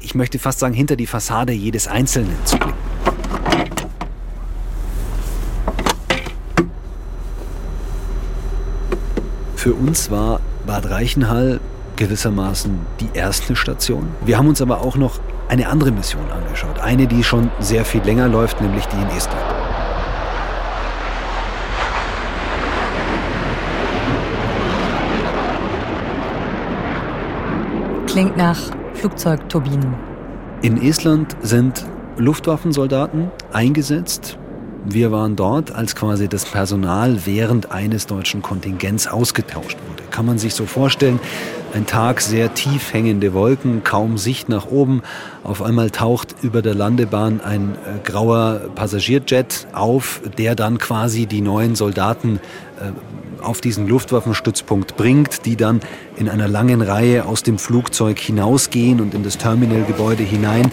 ich 0.00 0.14
möchte 0.14 0.38
fast 0.38 0.60
sagen, 0.60 0.74
hinter 0.74 0.96
die 0.96 1.06
Fassade 1.06 1.52
jedes 1.52 1.88
Einzelnen 1.88 2.36
zu 2.44 2.56
blicken. 2.58 2.74
Für 9.56 9.72
uns 9.72 10.10
war 10.10 10.40
Bad 10.66 10.90
Reichenhall 10.90 11.60
gewissermaßen 11.96 12.78
die 13.00 13.08
erste 13.14 13.56
Station. 13.56 14.08
Wir 14.24 14.36
haben 14.36 14.48
uns 14.48 14.60
aber 14.60 14.82
auch 14.82 14.96
noch 14.96 15.20
eine 15.48 15.68
andere 15.68 15.90
Mission 15.90 16.30
angeschaut. 16.30 16.78
Eine, 16.80 17.06
die 17.06 17.22
schon 17.22 17.50
sehr 17.60 17.84
viel 17.84 18.02
länger 18.02 18.28
läuft, 18.28 18.60
nämlich 18.60 18.84
die 18.86 18.96
in 18.96 19.08
Estland. 19.16 19.63
Klingt 28.14 28.36
nach 28.36 28.60
Flugzeugturbinen. 28.94 29.92
In 30.62 30.80
Estland 30.80 31.34
sind 31.42 31.84
Luftwaffensoldaten 32.16 33.32
eingesetzt. 33.52 34.38
Wir 34.84 35.10
waren 35.10 35.34
dort, 35.34 35.72
als 35.74 35.96
quasi 35.96 36.28
das 36.28 36.44
Personal 36.44 37.26
während 37.26 37.72
eines 37.72 38.06
deutschen 38.06 38.40
Kontingents 38.40 39.08
ausgetauscht 39.08 39.78
wurde. 39.88 40.04
Kann 40.12 40.26
man 40.26 40.38
sich 40.38 40.54
so 40.54 40.64
vorstellen, 40.64 41.18
ein 41.74 41.86
Tag 41.86 42.20
sehr 42.20 42.54
tief 42.54 42.92
hängende 42.92 43.34
Wolken, 43.34 43.82
kaum 43.82 44.16
Sicht 44.16 44.48
nach 44.48 44.66
oben. 44.66 45.02
Auf 45.42 45.60
einmal 45.60 45.90
taucht 45.90 46.36
über 46.40 46.62
der 46.62 46.76
Landebahn 46.76 47.40
ein 47.40 47.72
äh, 47.72 47.98
grauer 48.04 48.70
Passagierjet 48.76 49.66
auf, 49.72 50.20
der 50.38 50.54
dann 50.54 50.78
quasi 50.78 51.26
die 51.26 51.40
neuen 51.40 51.74
Soldaten 51.74 52.38
äh, 52.78 52.92
auf 53.44 53.60
diesen 53.60 53.86
Luftwaffenstützpunkt 53.86 54.96
bringt, 54.96 55.46
die 55.46 55.56
dann 55.56 55.80
in 56.16 56.28
einer 56.28 56.48
langen 56.48 56.82
Reihe 56.82 57.26
aus 57.26 57.42
dem 57.42 57.58
Flugzeug 57.58 58.18
hinausgehen 58.18 59.00
und 59.00 59.14
in 59.14 59.22
das 59.22 59.38
Terminalgebäude 59.38 60.22
hinein, 60.22 60.70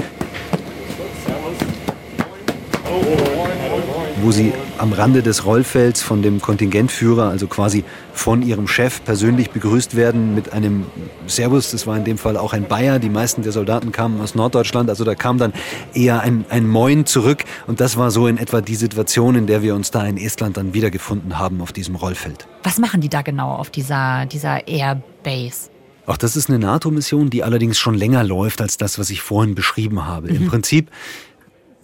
wo 4.22 4.32
sie 4.32 4.54
am 4.78 4.94
Rande 4.94 5.22
des 5.24 5.46
Rollfelds 5.46 6.02
von 6.02 6.22
dem 6.22 6.42
Kontingentführer, 6.42 7.30
also 7.30 7.48
quasi 7.48 7.84
von 8.14 8.42
ihrem 8.42 8.68
Chef 8.68 9.04
persönlich 9.04 9.52
begrüßt 9.52 9.96
werden 9.96 10.36
mit 10.36 10.54
einem 10.54 10.86
Servus. 11.28 11.72
Das 11.72 11.88
war 11.88 11.98
in 11.98 12.04
dem 12.04 12.18
Fall 12.18 12.38
auch 12.38 12.54
ein 12.54 12.68
Bayer. 12.68 13.00
Die 13.00 13.10
meisten 13.10 13.42
der 13.42 13.52
Soldaten 13.52 13.92
kamen 13.92 14.22
aus 14.22 14.36
Norddeutschland. 14.36 14.90
Also 14.90 15.04
da 15.04 15.16
kam 15.16 15.38
dann 15.38 15.54
eher 15.94 16.22
ein, 16.22 16.46
ein 16.50 16.68
Moin 16.68 17.06
zurück. 17.06 17.44
Und 17.68 17.80
das 17.80 17.98
war 17.98 18.12
so 18.12 18.28
in 18.28 18.38
etwa 18.38 18.62
die 18.62 18.76
Situation, 18.76 19.36
in 19.36 19.48
der 19.48 19.62
wir 19.62 19.76
uns 19.76 19.92
da 19.92 20.06
in 20.06 20.18
Estland 20.18 20.58
dann 20.58 20.74
wiedergefunden 20.74 21.40
haben 21.40 21.62
auf 21.62 21.72
diesem 21.72 21.96
Rollfeld. 21.96 22.48
Was 22.64 22.78
machen 22.78 23.02
die 23.02 23.10
da 23.10 23.22
genau 23.22 23.52
auf 23.56 23.70
dieser, 23.70 24.26
dieser 24.26 24.68
Airbase? 24.68 25.70
Auch 26.06 26.18
das 26.18 26.36
ist 26.36 26.50
eine 26.50 26.60
NATO-Mission, 26.60 27.30
die 27.30 27.44
allerdings 27.44 27.78
schon 27.78 27.94
länger 27.94 28.24
läuft 28.24 28.62
als 28.62 28.78
das, 28.78 28.98
was 28.98 29.10
ich 29.12 29.22
vorhin 29.22 29.56
beschrieben 29.56 30.06
habe. 30.06 30.30
Mhm. 30.30 30.36
Im 30.36 30.48
Prinzip 30.48 30.90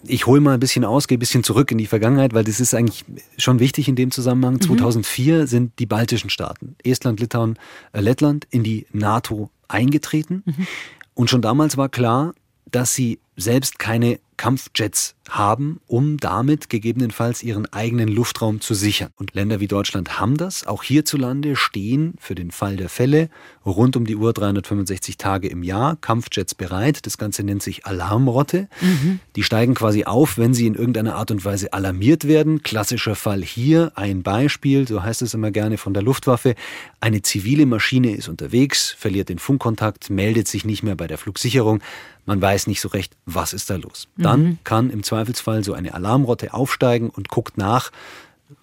ich 0.08 0.26
hole 0.26 0.40
mal 0.40 0.54
ein 0.54 0.60
bisschen 0.60 0.84
aus, 0.84 1.08
gehe 1.08 1.16
ein 1.16 1.20
bisschen 1.20 1.44
zurück 1.44 1.70
in 1.70 1.78
die 1.78 1.86
Vergangenheit, 1.86 2.34
weil 2.34 2.44
das 2.44 2.60
ist 2.60 2.74
eigentlich 2.74 3.04
schon 3.36 3.60
wichtig 3.60 3.88
in 3.88 3.96
dem 3.96 4.10
Zusammenhang. 4.10 4.54
Mhm. 4.54 4.60
2004 4.62 5.46
sind 5.46 5.78
die 5.78 5.86
baltischen 5.86 6.30
Staaten, 6.30 6.76
Estland, 6.84 7.20
Litauen, 7.20 7.58
äh, 7.92 8.00
Lettland, 8.00 8.46
in 8.50 8.62
die 8.62 8.86
NATO 8.92 9.50
eingetreten. 9.68 10.42
Mhm. 10.44 10.66
Und 11.14 11.30
schon 11.30 11.42
damals 11.42 11.76
war 11.76 11.88
klar, 11.88 12.34
dass 12.70 12.94
sie 12.94 13.18
selbst 13.38 13.78
keine 13.78 14.18
Kampfjets 14.38 15.16
haben, 15.28 15.80
um 15.86 16.16
damit 16.16 16.70
gegebenenfalls 16.70 17.42
ihren 17.42 17.70
eigenen 17.72 18.08
Luftraum 18.08 18.60
zu 18.62 18.72
sichern. 18.72 19.10
Und 19.16 19.34
Länder 19.34 19.60
wie 19.60 19.66
Deutschland 19.66 20.18
haben 20.18 20.36
das. 20.38 20.66
Auch 20.66 20.82
hierzulande 20.82 21.56
stehen 21.56 22.14
für 22.18 22.34
den 22.34 22.50
Fall 22.50 22.76
der 22.76 22.88
Fälle 22.88 23.28
rund 23.66 23.96
um 23.96 24.06
die 24.06 24.16
Uhr 24.16 24.32
365 24.32 25.18
Tage 25.18 25.48
im 25.48 25.62
Jahr 25.62 25.96
Kampfjets 25.96 26.54
bereit. 26.54 27.04
Das 27.04 27.18
Ganze 27.18 27.42
nennt 27.42 27.62
sich 27.62 27.84
Alarmrotte. 27.84 28.68
Mhm. 28.80 29.20
Die 29.36 29.42
steigen 29.42 29.74
quasi 29.74 30.04
auf, 30.04 30.38
wenn 30.38 30.54
sie 30.54 30.66
in 30.66 30.74
irgendeiner 30.74 31.16
Art 31.16 31.30
und 31.30 31.44
Weise 31.44 31.72
alarmiert 31.72 32.26
werden. 32.26 32.62
Klassischer 32.62 33.16
Fall 33.16 33.42
hier, 33.42 33.92
ein 33.96 34.22
Beispiel, 34.22 34.88
so 34.88 35.02
heißt 35.02 35.20
es 35.20 35.34
immer 35.34 35.50
gerne 35.50 35.76
von 35.76 35.92
der 35.92 36.02
Luftwaffe. 36.02 36.54
Eine 37.00 37.22
zivile 37.22 37.66
Maschine 37.66 38.14
ist 38.14 38.28
unterwegs, 38.28 38.94
verliert 38.96 39.28
den 39.28 39.38
Funkkontakt, 39.38 40.10
meldet 40.10 40.48
sich 40.48 40.64
nicht 40.64 40.82
mehr 40.84 40.94
bei 40.94 41.08
der 41.08 41.18
Flugsicherung. 41.18 41.82
Man 42.28 42.42
weiß 42.42 42.66
nicht 42.66 42.82
so 42.82 42.88
recht, 42.88 43.16
was 43.34 43.52
ist 43.52 43.70
da 43.70 43.76
los. 43.76 44.08
Dann 44.16 44.42
mhm. 44.42 44.58
kann 44.64 44.90
im 44.90 45.02
Zweifelsfall 45.02 45.62
so 45.62 45.74
eine 45.74 45.94
Alarmrotte 45.94 46.54
aufsteigen 46.54 47.10
und 47.10 47.28
guckt 47.28 47.58
nach, 47.58 47.90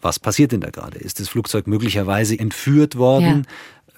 was 0.01 0.19
passiert 0.19 0.51
denn 0.51 0.61
da 0.61 0.71
gerade? 0.71 0.97
Ist 0.97 1.19
das 1.19 1.29
Flugzeug 1.29 1.67
möglicherweise 1.67 2.37
entführt 2.37 2.97
worden? 2.97 3.45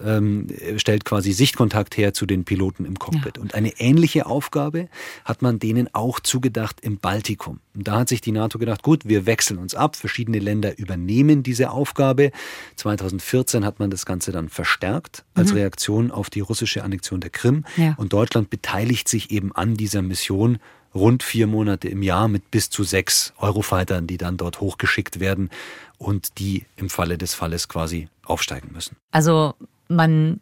Ähm, 0.03 0.47
stellt 0.77 1.05
quasi 1.05 1.31
Sichtkontakt 1.31 1.97
her 1.97 2.13
zu 2.13 2.25
den 2.25 2.45
Piloten 2.45 2.85
im 2.85 2.99
Cockpit. 2.99 3.37
Ja. 3.37 3.41
Und 3.41 3.55
eine 3.55 3.79
ähnliche 3.79 4.25
Aufgabe 4.25 4.89
hat 5.25 5.41
man 5.41 5.59
denen 5.59 5.89
auch 5.93 6.19
zugedacht 6.19 6.81
im 6.81 6.97
Baltikum. 6.97 7.59
Und 7.75 7.87
da 7.87 7.99
hat 7.99 8.09
sich 8.09 8.21
die 8.21 8.31
NATO 8.31 8.59
gedacht, 8.59 8.83
gut, 8.83 9.05
wir 9.05 9.25
wechseln 9.25 9.57
uns 9.59 9.75
ab, 9.75 9.95
verschiedene 9.95 10.39
Länder 10.39 10.77
übernehmen 10.77 11.43
diese 11.43 11.71
Aufgabe. 11.71 12.31
2014 12.75 13.65
hat 13.65 13.79
man 13.79 13.89
das 13.89 14.05
Ganze 14.05 14.31
dann 14.31 14.49
verstärkt 14.49 15.25
als 15.33 15.51
mhm. 15.51 15.57
Reaktion 15.57 16.11
auf 16.11 16.29
die 16.29 16.41
russische 16.41 16.83
Annexion 16.83 17.19
der 17.19 17.29
Krim. 17.29 17.65
Ja. 17.75 17.95
Und 17.97 18.13
Deutschland 18.13 18.49
beteiligt 18.49 19.07
sich 19.07 19.31
eben 19.31 19.51
an 19.53 19.75
dieser 19.75 20.01
Mission 20.01 20.59
rund 20.95 21.23
vier 21.23 21.47
Monate 21.47 21.87
im 21.87 22.01
Jahr 22.01 22.27
mit 22.27 22.51
bis 22.51 22.69
zu 22.69 22.83
sechs 22.83 23.33
Eurofightern, 23.37 24.07
die 24.07 24.17
dann 24.17 24.37
dort 24.37 24.59
hochgeschickt 24.59 25.19
werden 25.19 25.49
und 25.97 26.39
die 26.39 26.65
im 26.75 26.89
Falle 26.89 27.17
des 27.17 27.33
Falles 27.33 27.67
quasi 27.67 28.09
aufsteigen 28.25 28.71
müssen. 28.73 28.97
Also 29.11 29.53
man 29.89 30.39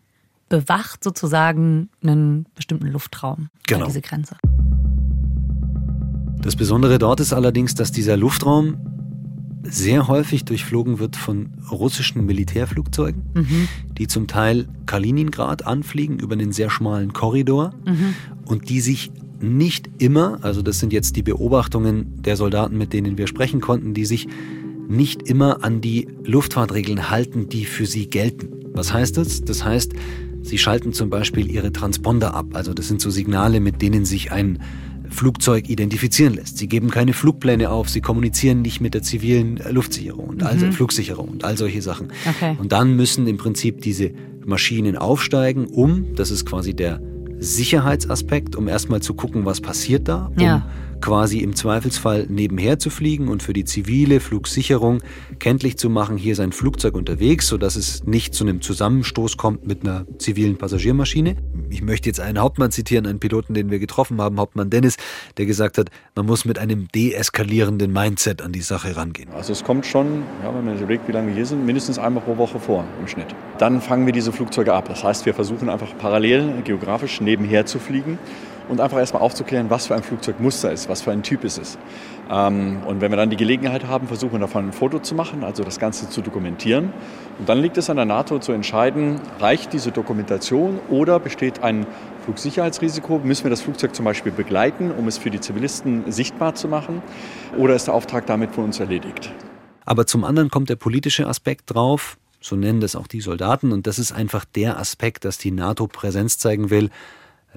bewacht 0.50 1.04
sozusagen 1.04 1.90
einen 2.04 2.46
bestimmten 2.56 2.88
Luftraum, 2.88 3.50
genau. 3.68 3.86
diese 3.86 4.02
Grenze. 4.02 4.38
Das 6.42 6.56
Besondere 6.56 7.00
dort 7.00 7.20
ist 7.20 7.34
allerdings, 7.34 7.74
dass 7.74 7.92
dieser 7.92 8.18
Luftraum 8.18 8.78
sehr 9.64 10.08
häufig 10.08 10.46
durchflogen 10.46 11.00
wird 11.00 11.16
von 11.16 11.54
russischen 11.72 12.26
Militärflugzeugen, 12.26 13.24
mhm. 13.34 13.68
die 13.98 14.08
zum 14.08 14.28
Teil 14.28 14.68
Kaliningrad 14.86 15.66
anfliegen 15.66 16.20
über 16.20 16.34
einen 16.34 16.52
sehr 16.52 16.70
schmalen 16.70 17.14
Korridor 17.14 17.74
mhm. 17.86 18.14
und 18.46 18.70
die 18.70 18.80
sich 18.80 19.12
nicht 19.42 19.90
immer, 19.98 20.40
also 20.44 20.62
das 20.62 20.80
sind 20.80 20.94
jetzt 20.94 21.16
die 21.16 21.24
Beobachtungen 21.24 22.22
der 22.22 22.38
Soldaten, 22.38 22.78
mit 22.78 22.94
denen 22.94 23.18
wir 23.18 23.28
sprechen 23.28 23.60
konnten, 23.60 23.94
die 23.94 24.06
sich 24.06 24.28
nicht 24.88 25.24
immer 25.24 25.64
an 25.64 25.82
die 25.82 26.08
Luftfahrtregeln 26.24 27.10
halten, 27.10 27.50
die 27.50 27.66
für 27.66 27.86
sie 27.86 28.08
gelten. 28.08 28.65
Was 28.76 28.94
heißt 28.94 29.18
das? 29.18 29.44
Das 29.44 29.64
heißt, 29.64 29.94
sie 30.42 30.58
schalten 30.58 30.94
zum 30.94 31.10
Beispiel 31.10 31.50
ihre 31.50 31.72
Transponder 31.72 32.34
ab. 32.34 32.48
Also 32.54 32.74
das 32.74 32.88
sind 32.88 33.02
so 33.02 33.10
Signale, 33.10 33.60
mit 33.60 33.82
denen 33.82 34.06
sich 34.06 34.32
ein 34.32 34.60
Flugzeug 35.10 35.70
identifizieren 35.70 36.34
lässt. 36.34 36.58
Sie 36.58 36.68
geben 36.68 36.90
keine 36.90 37.14
Flugpläne 37.14 37.70
auf, 37.70 37.90
sie 37.90 38.02
kommunizieren 38.02 38.62
nicht 38.62 38.82
mit 38.82 38.94
der 38.94 39.02
zivilen 39.02 39.62
Luftsicherung 39.70 40.26
und 40.30 40.44
also 40.44 40.72
Flugsicherung 40.72 41.30
und 41.30 41.44
all 41.44 41.58
solche 41.58 41.82
Sachen. 41.82 42.12
Okay. 42.28 42.58
Und 42.60 42.72
dann 42.72 42.96
müssen 42.96 43.28
im 43.28 43.38
Prinzip 43.38 43.82
diese 43.82 44.12
Maschinen 44.46 44.98
aufsteigen, 44.98 45.68
um, 45.68 46.16
das 46.16 46.32
ist 46.32 46.46
quasi 46.46 46.74
der 46.74 47.02
Sicherheitsaspekt, 47.40 48.56
um 48.56 48.68
erstmal 48.68 49.02
zu 49.02 49.14
gucken, 49.14 49.46
was 49.46 49.62
passiert 49.62 50.08
da, 50.08 50.32
um 50.36 50.44
ja 50.44 50.68
quasi 51.02 51.40
im 51.40 51.56
Zweifelsfall 51.56 52.26
nebenher 52.30 52.80
zu 52.80 52.90
fliegen 52.90 53.28
und 53.28 53.44
für 53.44 53.54
die 53.54 53.66
zivile 53.66 54.20
Flugsicherung 54.20 55.02
kenntlich 55.40 55.78
zu 55.78 55.90
machen, 55.90 56.18
hier 56.18 56.34
ist 56.34 56.40
ein 56.40 56.52
Flugzeug 56.52 56.96
unterwegs, 56.96 57.48
sodass 57.48 57.76
es 57.76 58.04
nicht 58.06 58.34
zu 58.34 58.44
einem 58.44 58.62
Zusammenstoß 58.62 59.38
kommt 59.38 59.68
mit 59.68 59.84
einer 59.84 60.06
zivilen 60.18 60.58
Passagiermaschine. 60.58 61.38
Ich 61.70 61.82
möchte 61.82 62.10
jetzt 62.10 62.20
einen 62.20 62.40
Hauptmann 62.40 62.72
zitieren, 62.72 63.06
einen 63.06 63.20
Piloten, 63.20 63.54
den 63.54 63.70
wir 63.70 63.80
getroffen 63.80 64.22
haben, 64.22 64.40
Hauptmann 64.40 64.70
Dennis, 64.70 64.98
der 65.38 65.46
gesagt 65.46 65.78
hat, 65.78 65.90
man 66.16 66.26
muss 66.26 66.46
mit 66.46 66.60
einem 66.60 66.88
deeskalierenden 66.94 67.92
Mindset 67.92 68.42
an 68.42 68.52
die 68.52 68.62
Sache 68.62 68.96
rangehen. 68.96 69.30
Also 69.32 69.54
es 69.54 69.64
kommt 69.64 69.86
schon, 69.86 70.24
ja, 70.44 70.54
wenn 70.56 70.66
man 70.66 70.78
überlegt, 70.78 71.08
wie 71.08 71.12
lange 71.12 71.28
wir 71.28 71.36
hier 71.36 71.46
sind, 71.46 71.66
mindestens 71.66 72.00
einmal 72.00 72.24
pro 72.24 72.38
Woche 72.38 72.60
vor 72.60 72.86
im 73.00 73.08
Schnitt. 73.08 73.28
Dann 73.58 73.82
fangen 73.82 74.06
wir 74.06 74.14
diese 74.14 74.32
Flugzeuge 74.32 74.74
ab. 74.74 74.88
Das 74.88 75.04
heißt, 75.04 75.26
wir 75.26 75.34
versuchen 75.34 75.70
einfach 75.70 75.98
parallel 75.98 76.62
geografisch 76.64 77.22
nebenher 77.22 77.66
zu 77.66 77.80
fliegen 77.80 78.18
und 78.70 78.82
einfach 78.82 78.98
erstmal 78.98 79.22
aufzuklären, 79.22 79.70
was 79.70 79.88
für 79.88 79.96
ein 79.96 80.04
Flugzeugmuster 80.04 80.72
ist, 80.72 80.90
was 80.90 81.02
für 81.02 81.12
ein 81.12 81.24
Typ 81.24 81.44
es 81.44 81.58
ist. 81.58 81.78
Ähm, 82.30 82.84
und 82.86 83.02
wenn 83.02 83.12
wir 83.12 83.18
dann 83.18 83.30
die 83.30 83.38
Gelegenheit 83.38 83.88
haben, 83.88 84.08
versuchen 84.08 84.34
wir 84.34 84.40
davon 84.40 84.70
ein 84.70 84.74
Foto 84.74 85.00
zu 85.00 85.16
machen, 85.16 85.44
also 85.44 85.64
das 85.64 85.80
Ganze 85.80 86.10
zu 86.10 86.22
dokumentieren. 86.22 86.92
Und 87.40 87.50
dann 87.50 87.60
liegt 87.60 87.78
es 87.78 87.90
an 87.90 87.98
der 87.98 88.06
NATO 88.06 88.40
zu 88.40 88.52
entscheiden, 88.52 89.20
reicht 89.40 89.74
diese 89.74 89.92
Dokumentation 89.92 90.80
oder 90.90 91.20
besteht 91.20 91.64
ein 91.64 91.86
Flugsicherheitsrisiko? 92.24 93.20
Müssen 93.24 93.44
wir 93.44 93.52
das 93.52 93.62
Flugzeug 93.62 93.96
zum 93.96 94.06
Beispiel 94.06 94.32
begleiten, 94.32 94.92
um 94.92 95.08
es 95.08 95.18
für 95.18 95.30
die 95.30 95.40
Zivilisten 95.40 96.12
sichtbar 96.12 96.56
zu 96.56 96.68
machen? 96.68 97.02
Oder 97.58 97.76
ist 97.76 97.88
der 97.88 97.94
Auftrag 97.94 98.26
damit 98.26 98.56
für 98.56 98.62
uns 98.62 98.80
erledigt? 98.80 99.32
Aber 99.86 100.08
zum 100.08 100.24
anderen 100.24 100.50
kommt 100.50 100.70
der 100.70 100.76
politische 100.76 101.28
Aspekt 101.28 101.74
drauf, 101.74 102.18
so 102.42 102.56
nennen 102.56 102.80
das 102.80 102.96
auch 102.96 103.08
die 103.08 103.22
Soldaten, 103.22 103.72
und 103.72 103.88
das 103.88 104.00
ist 104.00 104.12
einfach 104.12 104.46
der 104.46 104.80
Aspekt, 104.80 105.26
dass 105.26 105.38
die 105.38 105.52
NATO 105.52 105.88
Präsenz 105.88 106.38
zeigen 106.38 106.70
will, 106.70 106.90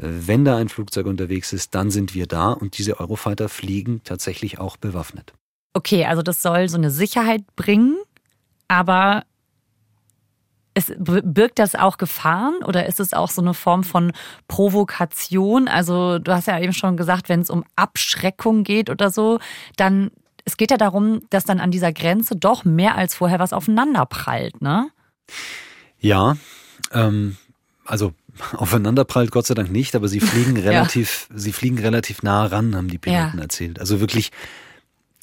wenn 0.01 0.45
da 0.45 0.57
ein 0.57 0.69
Flugzeug 0.69 1.07
unterwegs 1.07 1.53
ist, 1.53 1.75
dann 1.75 1.91
sind 1.91 2.15
wir 2.15 2.27
da 2.27 2.53
und 2.53 2.79
diese 2.79 3.01
Eurofighter 3.01 3.49
fliegen 3.49 4.01
tatsächlich 4.05 4.59
auch 4.59 4.77
bewaffnet. 4.77 5.33
Okay, 5.75 6.05
also 6.05 6.23
das 6.23 6.43
soll 6.43 6.69
so 6.69 6.77
eine 6.77 6.91
Sicherheit 6.91 7.43
bringen, 7.57 7.97
aber 8.69 9.25
es 10.75 10.93
birgt 10.97 11.59
das 11.59 11.75
auch 11.75 11.99
Gefahren 11.99 12.63
oder 12.65 12.87
ist 12.87 13.01
es 13.01 13.13
auch 13.13 13.31
so 13.31 13.43
eine 13.43 13.55
Form 13.55 13.83
von 13.83 14.13
Provokation? 14.47 15.67
Also 15.67 16.21
du 16.21 16.33
hast 16.33 16.47
ja 16.47 16.59
eben 16.61 16.73
schon 16.73 16.97
gesagt, 16.97 17.29
wenn 17.29 17.41
es 17.41 17.51
um 17.51 17.65
Abschreckung 17.75 18.63
geht 18.63 18.89
oder 18.89 19.11
so, 19.11 19.41
dann 19.77 20.11
es 20.45 20.57
geht 20.57 20.71
ja 20.71 20.79
darum, 20.79 21.21
dass 21.31 21.45
dann 21.45 21.61
an 21.61 21.71
dieser 21.71 21.93
Grenze 21.93 22.35
doch 22.35 22.65
mehr 22.65 22.95
als 22.95 23.15
vorher 23.15 23.39
was 23.39 23.53
aufeinander 23.53 24.07
prallt, 24.07 24.63
ne? 24.63 24.89
Ja, 25.99 26.37
ähm, 26.93 27.37
also 27.85 28.15
Aufeinanderprallt 28.53 29.31
Gott 29.31 29.47
sei 29.47 29.55
Dank 29.55 29.71
nicht, 29.71 29.95
aber 29.95 30.09
sie 30.09 30.21
fliegen 30.21 30.57
relativ, 30.59 31.29
ja. 31.31 31.39
sie 31.39 31.53
fliegen 31.53 31.79
relativ 31.79 32.23
nah 32.23 32.47
ran, 32.47 32.75
haben 32.77 32.89
die 32.89 32.99
Piloten 32.99 33.37
ja. 33.37 33.43
erzählt. 33.43 33.81
Also 33.81 34.01
wirklich, 34.01 34.31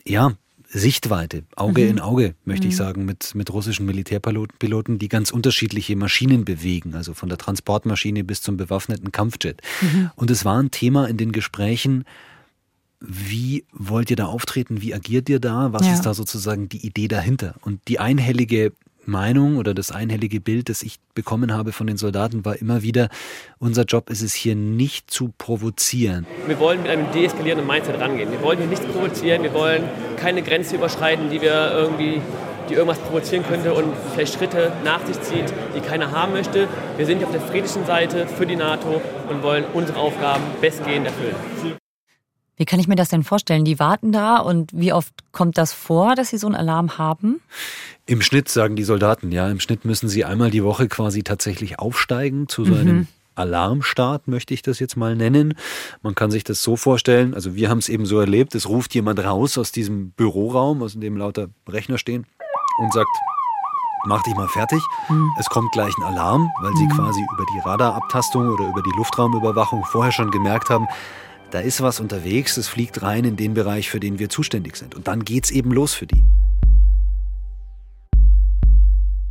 ja, 0.05 0.33
Sichtweite, 0.67 1.43
Auge 1.55 1.83
mhm. 1.83 1.89
in 1.89 1.99
Auge, 1.99 2.35
möchte 2.43 2.65
mhm. 2.65 2.69
ich 2.71 2.75
sagen, 2.75 3.05
mit, 3.05 3.33
mit 3.33 3.51
russischen 3.53 3.85
Militärpiloten, 3.85 4.57
Piloten, 4.59 4.99
die 4.99 5.07
ganz 5.07 5.31
unterschiedliche 5.31 5.95
Maschinen 5.95 6.43
bewegen, 6.43 6.95
also 6.95 7.13
von 7.13 7.29
der 7.29 7.37
Transportmaschine 7.37 8.23
bis 8.23 8.41
zum 8.41 8.57
bewaffneten 8.57 9.11
Kampfjet. 9.11 9.61
Mhm. 9.81 10.11
Und 10.15 10.31
es 10.31 10.43
war 10.43 10.61
ein 10.61 10.71
Thema 10.71 11.07
in 11.07 11.17
den 11.17 11.31
Gesprächen, 11.31 12.03
wie 12.99 13.65
wollt 13.71 14.09
ihr 14.09 14.15
da 14.15 14.25
auftreten? 14.25 14.81
Wie 14.81 14.93
agiert 14.93 15.29
ihr 15.29 15.39
da? 15.39 15.73
Was 15.73 15.85
ja. 15.85 15.93
ist 15.93 16.01
da 16.03 16.13
sozusagen 16.13 16.69
die 16.69 16.85
Idee 16.85 17.07
dahinter? 17.07 17.55
Und 17.61 17.81
die 17.87 17.99
einhellige 17.99 18.73
Meinung 19.05 19.57
oder 19.57 19.73
das 19.73 19.91
einhellige 19.91 20.39
Bild, 20.39 20.69
das 20.69 20.83
ich 20.83 20.99
bekommen 21.13 21.53
habe 21.53 21.71
von 21.71 21.87
den 21.87 21.97
Soldaten, 21.97 22.45
war 22.45 22.55
immer 22.55 22.81
wieder, 22.81 23.09
unser 23.59 23.83
Job 23.83 24.09
ist 24.09 24.21
es 24.21 24.33
hier 24.33 24.55
nicht 24.55 25.11
zu 25.11 25.33
provozieren. 25.37 26.25
Wir 26.47 26.59
wollen 26.59 26.81
mit 26.81 26.91
einem 26.91 27.11
deeskalierenden 27.11 27.67
Mindset 27.67 27.99
rangehen. 27.99 28.31
Wir 28.31 28.41
wollen 28.41 28.59
hier 28.59 28.67
nichts 28.67 28.85
provozieren, 28.85 29.43
wir 29.43 29.53
wollen 29.53 29.83
keine 30.17 30.41
Grenze 30.41 30.75
überschreiten, 30.75 31.29
die 31.29 31.41
wir 31.41 31.71
irgendwie 31.71 32.21
die 32.69 32.73
irgendwas 32.73 32.99
provozieren 32.99 33.45
könnte 33.47 33.73
und 33.73 33.93
vielleicht 34.13 34.33
Schritte 34.33 34.71
nach 34.83 35.05
sich 35.05 35.21
zieht, 35.21 35.53
die 35.75 35.81
keiner 35.81 36.11
haben 36.11 36.33
möchte. 36.33 36.67
Wir 36.97 37.05
sind 37.05 37.19
hier 37.19 37.27
auf 37.27 37.33
der 37.33 37.41
friedlichen 37.41 37.85
Seite 37.85 38.27
für 38.27 38.45
die 38.45 38.55
NATO 38.55 39.01
und 39.29 39.43
wollen 39.43 39.65
unsere 39.73 39.99
Aufgaben 39.99 40.43
bestgehend 40.61 41.05
erfüllen. 41.05 41.35
Wie 42.57 42.65
kann 42.65 42.79
ich 42.79 42.87
mir 42.87 42.95
das 42.95 43.09
denn 43.09 43.23
vorstellen? 43.23 43.65
Die 43.65 43.79
warten 43.79 44.11
da 44.11 44.37
und 44.37 44.71
wie 44.73 44.93
oft 44.93 45.13
kommt 45.31 45.57
das 45.57 45.73
vor, 45.73 46.15
dass 46.15 46.29
sie 46.29 46.37
so 46.37 46.47
einen 46.47 46.55
Alarm 46.55 46.97
haben? 46.97 47.41
Im 48.05 48.21
Schnitt 48.21 48.47
sagen 48.49 48.75
die 48.75 48.83
Soldaten, 48.83 49.31
ja, 49.31 49.49
im 49.49 49.59
Schnitt 49.59 49.83
müssen 49.83 50.07
sie 50.07 50.23
einmal 50.23 50.51
die 50.51 50.63
Woche 50.63 50.87
quasi 50.87 51.23
tatsächlich 51.23 51.79
aufsteigen 51.79 52.47
zu 52.47 52.63
so 52.63 52.73
mhm. 52.73 52.79
einem 52.79 53.07
Alarmstart, 53.35 54.29
möchte 54.29 54.53
ich 54.53 54.61
das 54.61 54.79
jetzt 54.79 54.95
mal 54.95 55.15
nennen. 55.15 55.55
Man 56.01 56.15
kann 56.15 56.31
sich 56.31 56.45
das 56.45 56.63
so 56.63 56.77
vorstellen, 56.77 57.33
also 57.33 57.55
wir 57.55 57.69
haben 57.69 57.79
es 57.79 57.89
eben 57.89 58.05
so 58.05 58.19
erlebt, 58.19 58.55
es 58.55 58.69
ruft 58.69 58.95
jemand 58.95 59.19
raus 59.19 59.57
aus 59.57 59.73
diesem 59.73 60.11
Büroraum, 60.11 60.81
aus 60.81 60.93
dem 60.93 61.17
lauter 61.17 61.49
Rechner 61.67 61.97
stehen 61.97 62.25
und 62.81 62.93
sagt, 62.93 63.09
mach 64.05 64.23
dich 64.23 64.35
mal 64.35 64.47
fertig. 64.47 64.81
Mhm. 65.09 65.29
Es 65.39 65.47
kommt 65.47 65.71
gleich 65.73 65.93
ein 65.97 66.03
Alarm, 66.03 66.49
weil 66.61 66.73
sie 66.77 66.85
mhm. 66.85 66.91
quasi 66.91 67.21
über 67.33 67.45
die 67.53 67.59
Radarabtastung 67.59 68.47
oder 68.47 68.69
über 68.69 68.81
die 68.81 68.93
Luftraumüberwachung 68.95 69.83
vorher 69.83 70.13
schon 70.13 70.31
gemerkt 70.31 70.69
haben, 70.69 70.87
da 71.55 71.61
ist 71.61 71.79
was 71.79 72.01
unterwegs, 72.01 72.57
es 72.57 72.67
fliegt 72.67 73.01
rein 73.01 73.23
in 73.23 73.37
den 73.37 73.53
Bereich, 73.53 73.89
für 73.89 74.01
den 74.01 74.19
wir 74.19 74.27
zuständig 74.27 74.75
sind. 74.75 74.93
Und 74.93 75.07
dann 75.07 75.23
geht's 75.23 75.51
eben 75.51 75.71
los 75.71 75.93
für 75.93 76.05
die. 76.05 76.25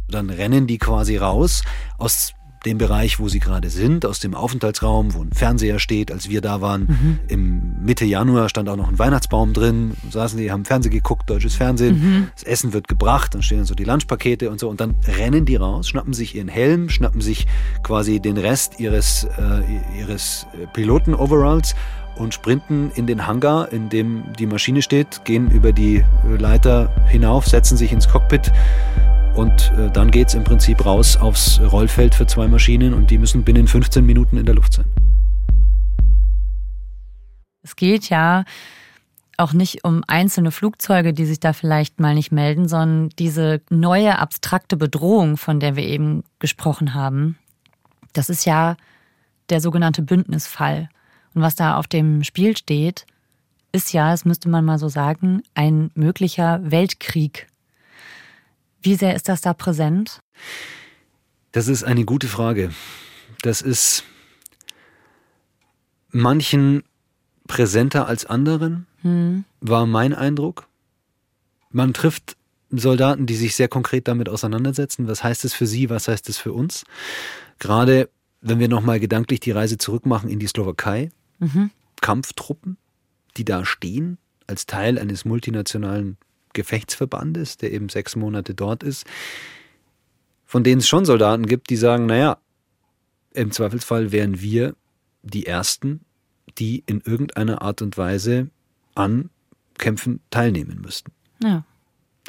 Dann 0.09 0.31
rennen 0.31 0.67
die 0.67 0.79
quasi 0.79 1.19
raus 1.19 1.65
aus 1.99 2.33
dem 2.65 2.79
Bereich, 2.79 3.21
wo 3.21 3.29
sie 3.29 3.41
gerade 3.41 3.69
sind, 3.69 4.07
aus 4.07 4.21
dem 4.21 4.35
Aufenthaltsraum, 4.35 5.13
wo 5.13 5.21
ein 5.21 5.33
Fernseher 5.35 5.79
steht. 5.79 6.11
Als 6.11 6.31
wir 6.31 6.41
da 6.41 6.63
waren, 6.63 6.87
mhm. 6.87 7.19
im 7.29 7.85
Mitte 7.85 8.07
Januar 8.07 8.49
stand 8.49 8.71
auch 8.71 8.77
noch 8.77 8.89
ein 8.89 8.99
Weihnachtsbaum 8.99 9.53
drin. 9.53 9.93
Saßen 10.11 10.39
die, 10.39 10.51
haben 10.51 10.65
Fernsehen 10.65 10.93
geguckt, 10.93 11.29
deutsches 11.29 11.55
Fernsehen. 11.55 12.01
Mhm. 12.01 12.29
Das 12.35 12.45
Essen 12.45 12.73
wird 12.73 12.89
gebracht, 12.89 13.35
dann 13.35 13.43
stehen 13.43 13.59
dann 13.59 13.67
so 13.67 13.75
die 13.75 13.85
Lunchpakete 13.85 14.51
und 14.51 14.61
so. 14.61 14.71
Und 14.71 14.81
dann 14.81 14.95
rennen 15.07 15.45
die 15.45 15.57
raus, 15.57 15.89
schnappen 15.89 16.15
sich 16.15 16.35
ihren 16.35 16.49
Helm, 16.49 16.89
schnappen 16.89 17.21
sich 17.21 17.47
quasi 17.83 18.19
den 18.19 18.39
Rest 18.39 18.81
ihres, 18.81 19.25
äh, 19.25 20.01
ihres 20.01 20.47
Piloten-Overalls 20.73 21.75
und 22.17 22.35
sprinten 22.35 22.91
in 22.95 23.07
den 23.07 23.27
Hangar, 23.27 23.73
in 23.73 23.89
dem 23.89 24.25
die 24.39 24.47
Maschine 24.47 24.83
steht, 24.83 25.25
gehen 25.25 25.51
über 25.51 25.73
die 25.73 26.05
Leiter 26.39 26.91
hinauf, 27.09 27.47
setzen 27.47 27.77
sich 27.77 27.93
ins 27.93 28.09
Cockpit 28.09 28.53
und 29.35 29.73
äh, 29.77 29.91
dann 29.91 30.11
geht 30.11 30.29
es 30.29 30.35
im 30.35 30.45
Prinzip 30.45 30.85
raus 30.85 31.17
aufs 31.17 31.61
Rollfeld 31.61 32.15
für 32.15 32.27
zwei 32.27 32.47
Maschinen 32.47 32.95
und 32.95 33.11
die 33.11 33.19
müssen 33.19 33.43
binnen 33.45 33.67
15 33.67 34.05
Minuten 34.05 34.37
in 34.37 34.47
der 34.47 34.55
Luft 34.55 34.75
sein. 34.75 34.87
Es 37.63 37.77
geht 37.77 38.09
ja 38.11 38.45
auch 39.37 39.53
nicht 39.53 39.85
um 39.85 40.05
einzelne 40.07 40.53
Flugzeuge, 40.53 41.13
die 41.13 41.25
sich 41.25 41.41
da 41.41 41.53
vielleicht 41.53 41.99
mal 41.99 42.15
nicht 42.15 42.31
melden, 42.31 42.69
sondern 42.69 43.09
diese 43.19 43.63
neue 43.71 44.19
abstrakte 44.19 44.77
Bedrohung, 44.77 45.37
von 45.37 45.59
der 45.59 45.75
wir 45.75 45.85
eben 45.85 46.23
gesprochen 46.39 46.95
haben. 46.95 47.37
Das 48.13 48.29
ist 48.29 48.45
ja 48.45 48.77
der 49.51 49.61
sogenannte 49.61 50.03
Bündnisfall. 50.03 50.89
Und 51.35 51.43
was 51.43 51.57
da 51.57 51.77
auf 51.77 51.87
dem 51.87 52.23
Spiel 52.25 52.57
steht, 52.57 53.07
ist 53.73 53.93
ja, 53.93 54.11
das 54.11 54.25
müsste 54.25 54.49
man 54.49 54.65
mal 54.65 54.79
so 54.79 54.89
sagen, 54.89 55.43
ein 55.55 55.91
möglicher 55.95 56.61
Weltkrieg. 56.63 57.49
Wie 58.83 58.95
sehr 58.95 59.17
ist 59.17 59.29
das 59.29 59.41
da 59.41 59.53
präsent? 59.53 60.21
Das 61.53 61.69
ist 61.69 61.83
eine 61.83 62.05
gute 62.05 62.29
Frage. 62.29 62.71
Das 63.43 63.61
ist 63.61 64.05
manchen 66.11 66.85
präsenter 67.47 68.07
als 68.07 68.25
anderen, 68.25 68.87
hm. 69.03 69.45
war 69.61 69.87
mein 69.87 70.15
Eindruck. 70.15 70.69
Man 71.71 71.93
trifft 71.93 72.37
Soldaten, 72.71 73.27
die 73.27 73.37
sich 73.37 73.57
sehr 73.57 73.69
konkret 73.69 74.09
damit 74.09 74.29
auseinandersetzen. 74.29 75.09
Was 75.09 75.23
heißt 75.23 75.45
es 75.45 75.53
für 75.53 75.67
sie? 75.67 75.91
Was 75.91 76.09
heißt 76.09 76.29
es 76.29 76.39
für 76.39 76.53
uns? 76.53 76.85
Gerade 77.59 78.09
wenn 78.41 78.59
wir 78.59 78.69
nochmal 78.69 79.01
gedanklich 79.01 79.41
die 79.41 79.51
Reise 79.51 79.79
zurückmachen 79.79 80.29
in 80.29 80.39
die 80.39 80.47
Slowakei. 80.47 81.11
Mhm. 81.45 81.71
Kampftruppen, 82.01 82.77
die 83.37 83.45
da 83.45 83.65
stehen, 83.65 84.19
als 84.47 84.67
Teil 84.67 84.99
eines 84.99 85.25
multinationalen 85.25 86.17
Gefechtsverbandes, 86.53 87.57
der 87.57 87.73
eben 87.73 87.89
sechs 87.89 88.17
Monate 88.17 88.55
dort 88.55 88.83
ist, 88.83 89.05
von 90.45 90.65
denen 90.65 90.81
es 90.81 90.89
schon 90.89 91.05
Soldaten 91.05 91.47
gibt, 91.47 91.71
die 91.71 91.77
sagen, 91.77 92.07
naja, 92.07 92.39
im 93.33 93.51
Zweifelsfall 93.51 94.13
wären 94.13 94.41
wir 94.41 94.77
die 95.23 95.47
Ersten, 95.47 96.01
die 96.59 96.85
in 96.87 97.01
irgendeiner 97.01 97.63
Art 97.63 97.83
und 97.83 97.99
Weise 97.99 98.49
an 98.95 99.31
Kämpfen 99.79 100.21
teilnehmen 100.31 100.81
müssten. 100.81 101.11
Ja. 101.43 101.65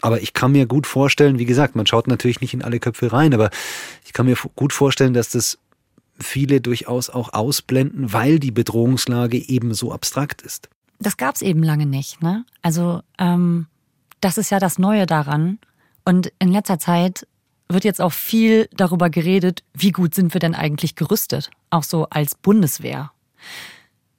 Aber 0.02 0.22
ich 0.22 0.34
kann 0.34 0.52
mir 0.52 0.66
gut 0.66 0.88
vorstellen, 0.88 1.40
wie 1.40 1.46
gesagt, 1.46 1.76
man 1.76 1.86
schaut 1.86 2.08
natürlich 2.08 2.42
nicht 2.42 2.54
in 2.54 2.64
alle 2.64 2.80
Köpfe 2.80 3.14
rein, 3.14 3.34
aber 3.34 3.50
ich 4.06 4.14
kann 4.14 4.26
mir 4.26 4.36
gut 4.56 4.74
vorstellen, 4.74 5.14
dass 5.14 5.30
das 5.30 5.58
viele 6.18 6.62
durchaus 6.62 7.10
auch 7.10 7.34
ausblenden, 7.34 8.14
weil 8.14 8.40
die 8.40 8.52
Bedrohungslage 8.52 9.38
eben 9.38 9.74
so 9.74 9.92
abstrakt 9.92 10.42
ist. 10.42 10.70
Das 11.00 11.18
gab 11.18 11.36
es 11.36 11.42
eben 11.42 11.64
lange 11.64 11.86
nicht. 11.86 12.22
Ne? 12.22 12.46
Also 12.62 13.02
ähm, 13.20 13.68
das 14.22 14.38
ist 14.38 14.50
ja 14.50 14.60
das 14.60 14.80
Neue 14.80 15.06
daran. 15.06 15.60
Und 16.06 16.32
in 16.40 16.52
letzter 16.52 16.80
Zeit 16.80 17.28
wird 17.68 17.84
jetzt 17.84 18.02
auch 18.02 18.14
viel 18.14 18.70
darüber 18.76 19.10
geredet, 19.10 19.64
wie 19.74 19.92
gut 19.92 20.14
sind 20.16 20.34
wir 20.34 20.40
denn 20.40 20.56
eigentlich 20.56 20.96
gerüstet, 20.96 21.50
auch 21.70 21.84
so 21.84 22.06
als 22.10 22.36
Bundeswehr. 22.36 23.12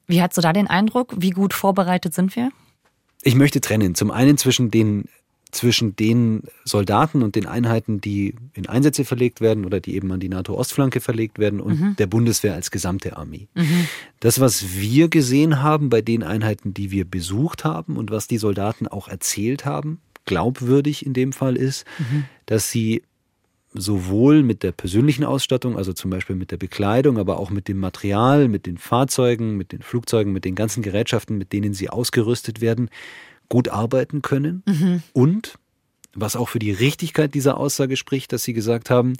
Wie 0.07 0.21
hast 0.21 0.37
du 0.37 0.41
da 0.41 0.53
den 0.53 0.67
Eindruck, 0.67 1.15
wie 1.17 1.31
gut 1.31 1.55
vorbereitet 1.55 2.15
sind 2.15 2.37
wir? 2.37 2.51
Ich 3.23 3.35
möchte 3.35 3.61
trennen. 3.61 3.95
Zum 3.95 4.11
einen 4.11 4.37
zwischen 4.37 4.71
den 4.71 5.09
zwischen 5.53 5.97
den 5.97 6.43
Soldaten 6.65 7.23
und 7.23 7.35
den 7.35 7.47
Einheiten, 7.47 8.01
die 8.01 8.35
in 8.53 8.67
Einsätze 8.67 9.05
verlegt 9.05 9.41
werden 9.41 9.65
oder 9.65 9.81
die 9.81 9.95
eben 9.95 10.11
an 10.13 10.21
die 10.21 10.29
NATO-Ostflanke 10.29 11.01
verlegt 11.01 11.39
werden 11.39 11.61
und 11.61 11.81
mhm. 11.81 11.97
der 11.97 12.07
Bundeswehr 12.07 12.55
als 12.55 12.71
gesamte 12.71 13.17
Armee. 13.17 13.49
Mhm. 13.55 13.87
Das, 14.21 14.41
was 14.41 14.77
wir 14.77 15.09
gesehen 15.09 15.63
haben 15.63 15.89
bei 15.89 16.03
den 16.03 16.23
Einheiten, 16.23 16.75
die 16.75 16.91
wir 16.91 17.05
besucht 17.05 17.65
haben 17.65 17.97
und 17.97 18.11
was 18.11 18.27
die 18.27 18.39
Soldaten 18.39 18.87
auch 18.89 19.09
erzählt 19.09 19.65
haben, 19.65 20.01
glaubwürdig 20.25 21.07
in 21.07 21.15
dem 21.15 21.33
Fall 21.33 21.57
ist, 21.57 21.87
mhm. 21.99 22.25
dass 22.47 22.71
sie 22.71 23.03
sowohl 23.73 24.43
mit 24.43 24.63
der 24.63 24.73
persönlichen 24.73 25.25
Ausstattung, 25.25 25.77
also 25.77 25.93
zum 25.93 26.11
Beispiel 26.11 26.37
mit 26.37 26.51
der 26.51 26.57
Bekleidung, 26.57 27.19
aber 27.19 27.39
auch 27.39 27.51
mit 27.51 27.69
dem 27.69 27.79
Material, 27.79 28.49
mit 28.49 28.67
den 28.67 28.79
Fahrzeugen, 28.79 29.57
mit 29.57 29.73
den 29.73 29.83
Flugzeugen, 29.83 30.33
mit 30.33 30.45
den 30.45 30.55
ganzen 30.55 30.83
Gerätschaften, 30.83 31.39
mit 31.39 31.53
denen 31.53 31.75
sie 31.75 31.91
ausgerüstet 31.91 32.61
werden, 32.61 32.89
gut 33.49 33.69
arbeiten 33.69 34.23
können 34.23 34.63
mhm. 34.67 35.03
und 35.13 35.59
was 36.15 36.37
auch 36.37 36.49
für 36.49 36.59
die 36.59 36.73
Richtigkeit 36.73 37.35
dieser 37.35 37.59
Aussage 37.59 37.97
spricht, 37.97 38.33
dass 38.33 38.43
Sie 38.43 38.55
gesagt 38.55 38.91
haben, 38.91 39.15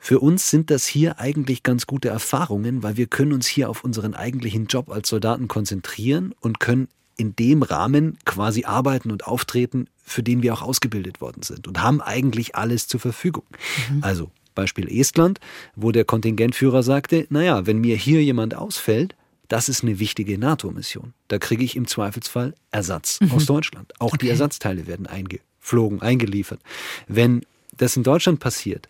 für 0.00 0.20
uns 0.20 0.48
sind 0.48 0.70
das 0.70 0.86
hier 0.86 1.18
eigentlich 1.18 1.64
ganz 1.64 1.86
gute 1.86 2.08
Erfahrungen, 2.08 2.84
weil 2.84 2.96
wir 2.96 3.08
können 3.08 3.32
uns 3.32 3.48
hier 3.48 3.68
auf 3.68 3.82
unseren 3.82 4.14
eigentlichen 4.14 4.66
Job 4.66 4.90
als 4.90 5.08
Soldaten 5.08 5.48
konzentrieren 5.48 6.34
und 6.40 6.60
können 6.60 6.88
in 7.16 7.34
dem 7.34 7.62
Rahmen 7.62 8.16
quasi 8.24 8.64
arbeiten 8.64 9.10
und 9.10 9.26
auftreten, 9.26 9.88
für 10.04 10.22
den 10.22 10.42
wir 10.42 10.54
auch 10.54 10.62
ausgebildet 10.62 11.20
worden 11.20 11.42
sind 11.42 11.66
und 11.66 11.82
haben 11.82 12.00
eigentlich 12.00 12.54
alles 12.54 12.86
zur 12.86 13.00
Verfügung. 13.00 13.44
Mhm. 13.90 14.04
Also 14.04 14.30
Beispiel 14.54 14.88
Estland, 14.88 15.40
wo 15.74 15.90
der 15.92 16.04
Kontingentführer 16.04 16.82
sagte, 16.82 17.26
naja, 17.28 17.66
wenn 17.66 17.78
mir 17.78 17.96
hier 17.96 18.22
jemand 18.22 18.54
ausfällt, 18.54 19.16
das 19.48 19.68
ist 19.68 19.82
eine 19.82 19.98
wichtige 19.98 20.38
NATO-Mission. 20.38 21.14
Da 21.28 21.38
kriege 21.38 21.64
ich 21.64 21.74
im 21.74 21.86
Zweifelsfall 21.86 22.54
Ersatz 22.70 23.20
mhm. 23.20 23.32
aus 23.32 23.46
Deutschland. 23.46 23.92
Auch 23.98 24.08
okay. 24.08 24.18
die 24.18 24.28
Ersatzteile 24.28 24.86
werden 24.86 25.06
eingeflogen, 25.06 26.02
eingeliefert. 26.02 26.60
Wenn 27.06 27.44
das 27.76 27.96
in 27.96 28.02
Deutschland 28.02 28.40
passiert, 28.40 28.88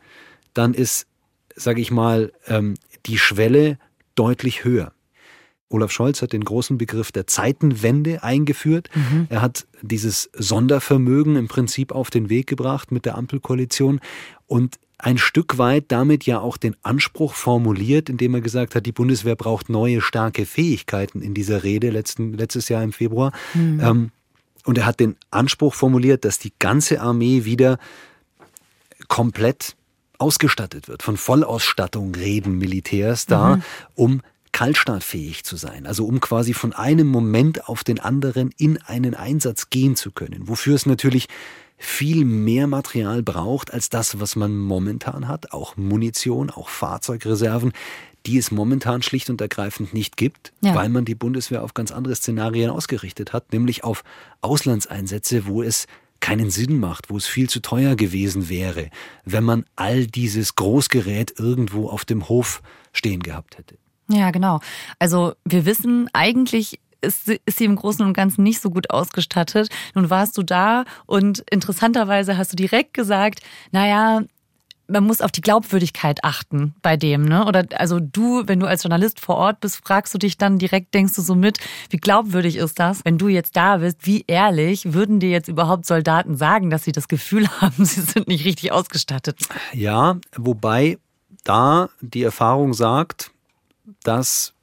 dann 0.54 0.74
ist, 0.74 1.06
sage 1.54 1.80
ich 1.80 1.90
mal, 1.90 2.32
ähm, 2.46 2.74
die 3.06 3.18
Schwelle 3.18 3.78
deutlich 4.14 4.64
höher. 4.64 4.92
Olaf 5.70 5.92
Scholz 5.92 6.22
hat 6.22 6.32
den 6.32 6.44
großen 6.44 6.78
Begriff 6.78 7.12
der 7.12 7.26
Zeitenwende 7.26 8.22
eingeführt. 8.22 8.88
Mhm. 8.94 9.26
Er 9.28 9.42
hat 9.42 9.66
dieses 9.82 10.30
Sondervermögen 10.32 11.36
im 11.36 11.46
Prinzip 11.46 11.92
auf 11.92 12.10
den 12.10 12.30
Weg 12.30 12.46
gebracht 12.46 12.90
mit 12.90 13.04
der 13.04 13.16
Ampelkoalition 13.16 14.00
und 14.46 14.78
ein 14.98 15.16
Stück 15.16 15.58
weit 15.58 15.86
damit 15.88 16.26
ja 16.26 16.40
auch 16.40 16.56
den 16.56 16.76
Anspruch 16.82 17.34
formuliert, 17.34 18.08
indem 18.08 18.34
er 18.34 18.40
gesagt 18.40 18.74
hat, 18.74 18.84
die 18.84 18.92
Bundeswehr 18.92 19.36
braucht 19.36 19.68
neue 19.68 20.00
starke 20.00 20.44
Fähigkeiten 20.44 21.22
in 21.22 21.34
dieser 21.34 21.62
Rede 21.62 21.90
letzten, 21.90 22.32
letztes 22.34 22.68
Jahr 22.68 22.82
im 22.82 22.92
Februar. 22.92 23.32
Mhm. 23.54 23.80
Ähm, 23.80 24.10
und 24.64 24.76
er 24.76 24.86
hat 24.86 25.00
den 25.00 25.16
Anspruch 25.30 25.74
formuliert, 25.74 26.24
dass 26.24 26.38
die 26.38 26.52
ganze 26.58 27.00
Armee 27.00 27.44
wieder 27.44 27.78
komplett 29.06 29.76
ausgestattet 30.18 30.88
wird. 30.88 31.04
Von 31.04 31.16
Vollausstattung 31.16 32.14
reden 32.14 32.58
Militärs 32.58 33.26
da, 33.26 33.56
mhm. 33.56 33.62
um 33.94 34.22
kaltstartfähig 34.50 35.44
zu 35.44 35.56
sein, 35.56 35.86
also 35.86 36.06
um 36.06 36.20
quasi 36.20 36.54
von 36.54 36.72
einem 36.72 37.06
Moment 37.06 37.68
auf 37.68 37.84
den 37.84 38.00
anderen 38.00 38.50
in 38.56 38.78
einen 38.78 39.14
Einsatz 39.14 39.70
gehen 39.70 39.94
zu 39.94 40.10
können, 40.10 40.48
wofür 40.48 40.74
es 40.74 40.86
natürlich 40.86 41.28
viel 41.78 42.24
mehr 42.24 42.66
Material 42.66 43.22
braucht 43.22 43.72
als 43.72 43.88
das, 43.88 44.20
was 44.20 44.36
man 44.36 44.56
momentan 44.58 45.28
hat, 45.28 45.52
auch 45.52 45.76
Munition, 45.76 46.50
auch 46.50 46.68
Fahrzeugreserven, 46.68 47.72
die 48.26 48.36
es 48.36 48.50
momentan 48.50 49.00
schlicht 49.02 49.30
und 49.30 49.40
ergreifend 49.40 49.94
nicht 49.94 50.16
gibt, 50.16 50.52
ja. 50.60 50.74
weil 50.74 50.88
man 50.88 51.04
die 51.04 51.14
Bundeswehr 51.14 51.62
auf 51.62 51.74
ganz 51.74 51.92
andere 51.92 52.14
Szenarien 52.16 52.70
ausgerichtet 52.70 53.32
hat, 53.32 53.52
nämlich 53.52 53.84
auf 53.84 54.02
Auslandseinsätze, 54.40 55.46
wo 55.46 55.62
es 55.62 55.86
keinen 56.20 56.50
Sinn 56.50 56.80
macht, 56.80 57.10
wo 57.10 57.16
es 57.16 57.26
viel 57.26 57.48
zu 57.48 57.60
teuer 57.60 57.94
gewesen 57.94 58.48
wäre, 58.48 58.90
wenn 59.24 59.44
man 59.44 59.64
all 59.76 60.06
dieses 60.06 60.56
Großgerät 60.56 61.38
irgendwo 61.38 61.88
auf 61.88 62.04
dem 62.04 62.28
Hof 62.28 62.60
stehen 62.92 63.22
gehabt 63.22 63.56
hätte. 63.56 63.78
Ja, 64.10 64.30
genau. 64.30 64.60
Also 64.98 65.34
wir 65.44 65.64
wissen 65.64 66.08
eigentlich 66.12 66.80
ist, 67.00 67.28
ist 67.28 67.58
sie 67.58 67.64
im 67.64 67.76
Großen 67.76 68.04
und 68.04 68.14
Ganzen 68.14 68.42
nicht 68.42 68.60
so 68.60 68.70
gut 68.70 68.90
ausgestattet. 68.90 69.68
Nun 69.94 70.10
warst 70.10 70.36
du 70.36 70.42
da 70.42 70.84
und 71.06 71.44
interessanterweise 71.50 72.36
hast 72.36 72.52
du 72.52 72.56
direkt 72.56 72.94
gesagt, 72.94 73.40
naja, 73.70 74.22
man 74.88 75.04
muss 75.04 75.20
auf 75.20 75.30
die 75.30 75.42
Glaubwürdigkeit 75.42 76.24
achten 76.24 76.74
bei 76.80 76.96
dem, 76.96 77.26
ne? 77.26 77.44
Oder 77.44 77.66
also 77.74 78.00
du, 78.00 78.44
wenn 78.46 78.58
du 78.58 78.66
als 78.66 78.82
Journalist 78.82 79.20
vor 79.20 79.36
Ort 79.36 79.60
bist, 79.60 79.76
fragst 79.84 80.14
du 80.14 80.18
dich 80.18 80.38
dann 80.38 80.58
direkt, 80.58 80.94
denkst 80.94 81.14
du 81.14 81.22
so 81.22 81.34
mit, 81.34 81.58
wie 81.90 81.98
glaubwürdig 81.98 82.56
ist 82.56 82.78
das, 82.78 83.04
wenn 83.04 83.18
du 83.18 83.28
jetzt 83.28 83.54
da 83.54 83.76
bist, 83.76 84.06
wie 84.06 84.24
ehrlich 84.26 84.94
würden 84.94 85.20
dir 85.20 85.28
jetzt 85.28 85.48
überhaupt 85.48 85.84
Soldaten 85.84 86.36
sagen, 86.36 86.70
dass 86.70 86.84
sie 86.84 86.92
das 86.92 87.06
Gefühl 87.06 87.46
haben, 87.60 87.84
sie 87.84 88.00
sind 88.00 88.28
nicht 88.28 88.44
richtig 88.44 88.72
ausgestattet? 88.72 89.38
Ja, 89.72 90.16
wobei 90.36 90.98
da 91.44 91.90
die 92.00 92.22
Erfahrung 92.22 92.72
sagt, 92.72 93.30
dass 94.02 94.54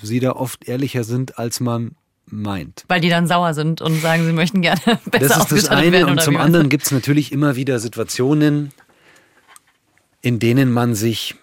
sie 0.00 0.20
da 0.20 0.32
oft 0.32 0.68
ehrlicher 0.68 1.04
sind, 1.04 1.38
als 1.38 1.60
man 1.60 1.96
meint. 2.26 2.84
Weil 2.88 3.00
die 3.00 3.08
dann 3.08 3.26
sauer 3.26 3.54
sind 3.54 3.80
und 3.80 4.00
sagen, 4.00 4.24
sie 4.24 4.32
möchten 4.32 4.62
gerne 4.62 4.80
besser 5.10 5.28
Das 5.28 5.52
ist 5.52 5.52
das 5.52 5.68
eine 5.68 5.92
werden, 5.92 6.10
und 6.10 6.20
zum 6.20 6.36
anderen 6.36 6.68
gibt 6.68 6.84
es 6.84 6.90
natürlich 6.90 7.32
immer 7.32 7.56
wieder 7.56 7.78
Situationen, 7.78 8.72
in 10.20 10.38
denen 10.38 10.72
man 10.72 10.94
sich 10.94 11.34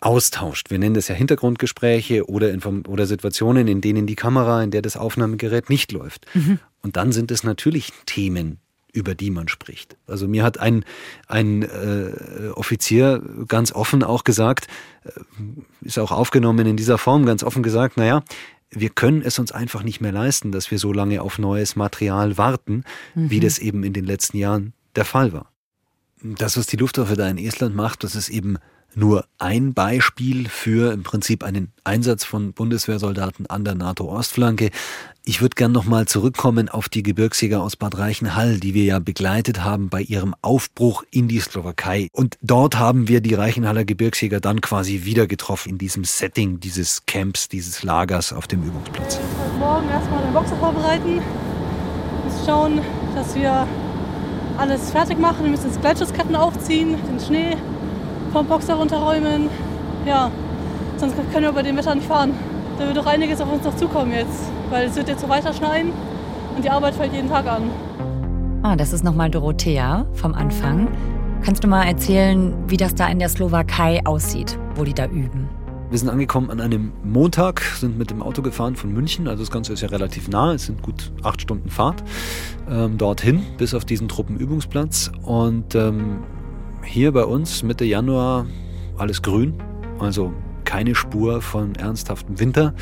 austauscht. 0.00 0.70
Wir 0.70 0.78
nennen 0.78 0.94
das 0.94 1.08
ja 1.08 1.14
Hintergrundgespräche 1.14 2.28
oder, 2.28 2.50
Inform 2.50 2.82
oder 2.88 3.06
Situationen, 3.06 3.68
in 3.68 3.80
denen 3.80 4.06
die 4.06 4.16
Kamera, 4.16 4.62
in 4.62 4.70
der 4.70 4.82
das 4.82 4.96
Aufnahmegerät 4.96 5.70
nicht 5.70 5.92
läuft. 5.92 6.26
Mhm. 6.34 6.58
Und 6.82 6.96
dann 6.96 7.12
sind 7.12 7.30
es 7.30 7.44
natürlich 7.44 7.92
Themen, 8.06 8.58
über 8.92 9.14
die 9.14 9.30
man 9.30 9.48
spricht. 9.48 9.96
Also 10.06 10.28
mir 10.28 10.44
hat 10.44 10.58
ein, 10.58 10.84
ein 11.26 11.62
äh, 11.62 12.50
Offizier 12.54 13.22
ganz 13.48 13.72
offen 13.72 14.02
auch 14.02 14.24
gesagt, 14.24 14.68
äh, 15.04 15.10
ist 15.80 15.98
auch 15.98 16.12
aufgenommen 16.12 16.66
in 16.66 16.76
dieser 16.76 16.98
Form, 16.98 17.24
ganz 17.24 17.42
offen 17.42 17.62
gesagt, 17.62 17.96
naja, 17.96 18.22
wir 18.70 18.90
können 18.90 19.22
es 19.22 19.38
uns 19.38 19.52
einfach 19.52 19.82
nicht 19.82 20.00
mehr 20.00 20.12
leisten, 20.12 20.52
dass 20.52 20.70
wir 20.70 20.78
so 20.78 20.92
lange 20.92 21.22
auf 21.22 21.38
neues 21.38 21.76
Material 21.76 22.38
warten, 22.38 22.84
mhm. 23.14 23.30
wie 23.30 23.40
das 23.40 23.58
eben 23.58 23.82
in 23.84 23.92
den 23.92 24.04
letzten 24.04 24.38
Jahren 24.38 24.72
der 24.96 25.04
Fall 25.04 25.32
war. 25.32 25.50
Das, 26.22 26.56
was 26.56 26.66
die 26.66 26.76
Luftwaffe 26.76 27.16
da 27.16 27.28
in 27.28 27.38
Estland 27.38 27.74
macht, 27.74 28.04
das 28.04 28.14
ist 28.14 28.28
eben 28.28 28.58
nur 28.94 29.26
ein 29.38 29.74
Beispiel 29.74 30.48
für 30.48 30.92
im 30.92 31.02
Prinzip 31.02 31.42
einen 31.44 31.72
Einsatz 31.84 32.24
von 32.24 32.52
Bundeswehrsoldaten 32.52 33.46
an 33.46 33.64
der 33.64 33.74
NATO-Ostflanke. 33.74 34.70
Ich 35.24 35.40
würde 35.40 35.54
gern 35.54 35.70
nochmal 35.70 36.06
zurückkommen 36.06 36.68
auf 36.68 36.88
die 36.88 37.04
Gebirgsjäger 37.04 37.62
aus 37.62 37.76
Bad 37.76 37.96
Reichenhall, 37.96 38.58
die 38.58 38.74
wir 38.74 38.82
ja 38.82 38.98
begleitet 38.98 39.62
haben 39.62 39.88
bei 39.88 40.02
ihrem 40.02 40.34
Aufbruch 40.42 41.04
in 41.12 41.28
die 41.28 41.38
Slowakei. 41.38 42.08
Und 42.12 42.36
dort 42.42 42.76
haben 42.76 43.06
wir 43.06 43.20
die 43.20 43.34
Reichenhaller 43.34 43.84
Gebirgsjäger 43.84 44.40
dann 44.40 44.60
quasi 44.60 45.04
wieder 45.04 45.28
getroffen 45.28 45.68
in 45.68 45.78
diesem 45.78 46.02
Setting 46.02 46.58
dieses 46.58 47.06
Camps, 47.06 47.48
dieses 47.48 47.84
Lagers 47.84 48.32
auf 48.32 48.48
dem 48.48 48.64
Übungsplatz. 48.64 49.20
Morgen 49.60 49.88
erstmal 49.90 50.24
den 50.24 50.32
Boxer 50.32 50.56
vorbereiten, 50.56 51.18
und 51.18 52.44
schauen, 52.44 52.80
dass 53.14 53.36
wir 53.36 53.68
alles 54.58 54.90
fertig 54.90 55.20
machen. 55.20 55.44
Wir 55.44 55.50
müssen 55.52 55.68
jetzt 55.68 55.80
Gleitschutzketten 55.80 56.34
aufziehen, 56.34 56.96
den 57.08 57.20
Schnee 57.20 57.56
vom 58.32 58.48
Boxer 58.48 58.74
runterräumen. 58.74 59.50
Ja, 60.04 60.32
sonst 60.96 61.14
können 61.32 61.44
wir 61.44 61.52
bei 61.52 61.62
dem 61.62 61.76
Wetter 61.76 61.94
nicht 61.94 62.08
fahren. 62.08 62.34
Da 62.78 62.86
wird 62.86 62.96
doch 62.96 63.06
einiges 63.06 63.40
auf 63.40 63.52
uns 63.52 63.64
noch 63.64 63.76
zukommen 63.76 64.12
jetzt 64.12 64.50
weil 64.72 64.86
es 64.86 64.96
wird 64.96 65.08
jetzt 65.08 65.20
so 65.20 65.28
weiter 65.28 65.52
schneien 65.52 65.92
und 66.56 66.64
die 66.64 66.70
Arbeit 66.70 66.94
fällt 66.94 67.12
jeden 67.12 67.28
Tag 67.28 67.46
an. 67.46 67.70
Ah, 68.62 68.74
das 68.74 68.92
ist 68.92 69.04
nochmal 69.04 69.30
Dorothea 69.30 70.06
vom 70.14 70.34
Anfang. 70.34 70.88
Kannst 71.42 71.62
du 71.62 71.68
mal 71.68 71.84
erzählen, 71.84 72.54
wie 72.68 72.76
das 72.76 72.94
da 72.94 73.08
in 73.08 73.18
der 73.18 73.28
Slowakei 73.28 74.00
aussieht, 74.06 74.58
wo 74.76 74.84
die 74.84 74.94
da 74.94 75.06
üben? 75.06 75.48
Wir 75.90 75.98
sind 75.98 76.08
angekommen 76.08 76.50
an 76.50 76.60
einem 76.60 76.92
Montag, 77.04 77.60
sind 77.60 77.98
mit 77.98 78.10
dem 78.10 78.22
Auto 78.22 78.40
gefahren 78.40 78.76
von 78.76 78.94
München. 78.94 79.28
Also 79.28 79.42
das 79.42 79.50
Ganze 79.50 79.74
ist 79.74 79.82
ja 79.82 79.88
relativ 79.88 80.28
nah, 80.28 80.54
es 80.54 80.66
sind 80.66 80.80
gut 80.80 81.12
acht 81.22 81.42
Stunden 81.42 81.68
Fahrt 81.68 82.02
ähm, 82.70 82.96
dorthin, 82.96 83.42
bis 83.58 83.74
auf 83.74 83.84
diesen 83.84 84.08
Truppenübungsplatz. 84.08 85.12
Und 85.22 85.74
ähm, 85.74 86.20
hier 86.82 87.12
bei 87.12 87.24
uns 87.24 87.62
Mitte 87.62 87.84
Januar 87.84 88.46
alles 88.96 89.20
grün, 89.20 89.54
also 89.98 90.32
keine 90.64 90.94
Spur 90.94 91.42
von 91.42 91.74
ernsthaftem 91.74 92.38
Winter. 92.38 92.74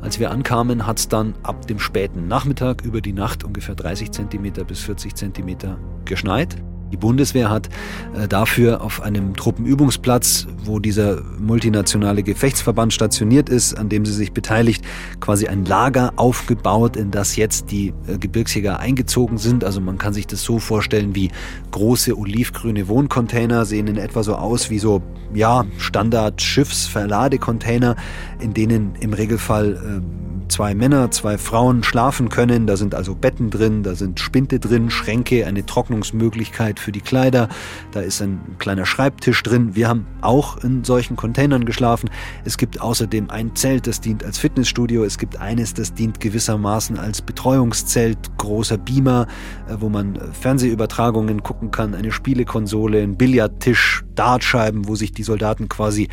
Als 0.00 0.20
wir 0.20 0.30
ankamen, 0.30 0.86
hat 0.86 0.98
es 0.98 1.08
dann 1.08 1.34
ab 1.42 1.66
dem 1.66 1.78
späten 1.78 2.28
Nachmittag 2.28 2.82
über 2.82 3.00
die 3.00 3.12
Nacht 3.12 3.44
ungefähr 3.44 3.74
30 3.74 4.10
cm 4.10 4.52
bis 4.66 4.80
40 4.80 5.14
cm 5.14 5.56
geschneit. 6.04 6.56
Die 6.92 6.96
Bundeswehr 6.96 7.50
hat 7.50 7.68
äh, 8.14 8.28
dafür 8.28 8.80
auf 8.80 9.02
einem 9.02 9.34
Truppenübungsplatz, 9.34 10.46
wo 10.64 10.78
dieser 10.78 11.20
multinationale 11.38 12.22
Gefechtsverband 12.22 12.92
stationiert 12.92 13.48
ist, 13.48 13.74
an 13.74 13.88
dem 13.88 14.06
sie 14.06 14.12
sich 14.12 14.32
beteiligt, 14.32 14.84
quasi 15.18 15.48
ein 15.48 15.64
Lager 15.64 16.12
aufgebaut, 16.16 16.94
in 16.96 17.10
das 17.10 17.34
jetzt 17.36 17.72
die 17.72 17.92
äh, 18.06 18.18
Gebirgsjäger 18.18 18.78
eingezogen 18.78 19.38
sind. 19.38 19.64
Also 19.64 19.80
man 19.80 19.98
kann 19.98 20.14
sich 20.14 20.28
das 20.28 20.42
so 20.42 20.60
vorstellen 20.60 21.16
wie 21.16 21.30
große 21.72 22.16
olivgrüne 22.16 22.86
Wohncontainer, 22.88 23.64
sehen 23.64 23.88
in 23.88 23.96
etwa 23.96 24.22
so 24.22 24.36
aus 24.36 24.70
wie 24.70 24.78
so, 24.78 25.02
ja, 25.34 25.64
Standard-Schiffsverladecontainer, 25.78 27.96
in 28.38 28.54
denen 28.54 28.94
im 29.00 29.12
Regelfall 29.12 29.74
äh, 29.74 30.00
zwei 30.48 30.74
Männer, 30.74 31.10
zwei 31.10 31.38
Frauen 31.38 31.82
schlafen 31.82 32.28
können. 32.28 32.66
Da 32.66 32.76
sind 32.76 32.94
also 32.94 33.14
Betten 33.14 33.50
drin, 33.50 33.82
da 33.82 33.94
sind 33.94 34.20
Spinte 34.20 34.58
drin, 34.58 34.90
Schränke, 34.90 35.46
eine 35.46 35.64
Trocknungsmöglichkeit 35.64 36.78
für 36.80 36.92
die 36.92 37.00
Kleider. 37.00 37.48
Da 37.92 38.00
ist 38.00 38.20
ein 38.22 38.40
kleiner 38.58 38.86
Schreibtisch 38.86 39.42
drin. 39.42 39.74
Wir 39.74 39.88
haben 39.88 40.06
auch 40.20 40.58
in 40.62 40.84
solchen 40.84 41.16
Containern 41.16 41.64
geschlafen. 41.64 42.10
Es 42.44 42.58
gibt 42.58 42.80
außerdem 42.80 43.30
ein 43.30 43.54
Zelt, 43.54 43.86
das 43.86 44.00
dient 44.00 44.24
als 44.24 44.38
Fitnessstudio. 44.38 45.04
Es 45.04 45.18
gibt 45.18 45.40
eines, 45.40 45.74
das 45.74 45.94
dient 45.94 46.20
gewissermaßen 46.20 46.98
als 46.98 47.22
Betreuungszelt, 47.22 48.18
großer 48.38 48.78
Beamer, 48.78 49.26
äh, 49.68 49.76
wo 49.80 49.88
man 49.88 50.18
Fernsehübertragungen 50.32 51.42
gucken 51.42 51.70
kann, 51.70 51.94
eine 51.94 52.12
Spielekonsole, 52.12 53.02
ein 53.02 53.16
Billardtisch, 53.16 54.04
Dartscheiben, 54.14 54.88
wo 54.88 54.94
sich 54.94 55.12
die 55.12 55.22
Soldaten 55.22 55.68
quasi 55.68 56.08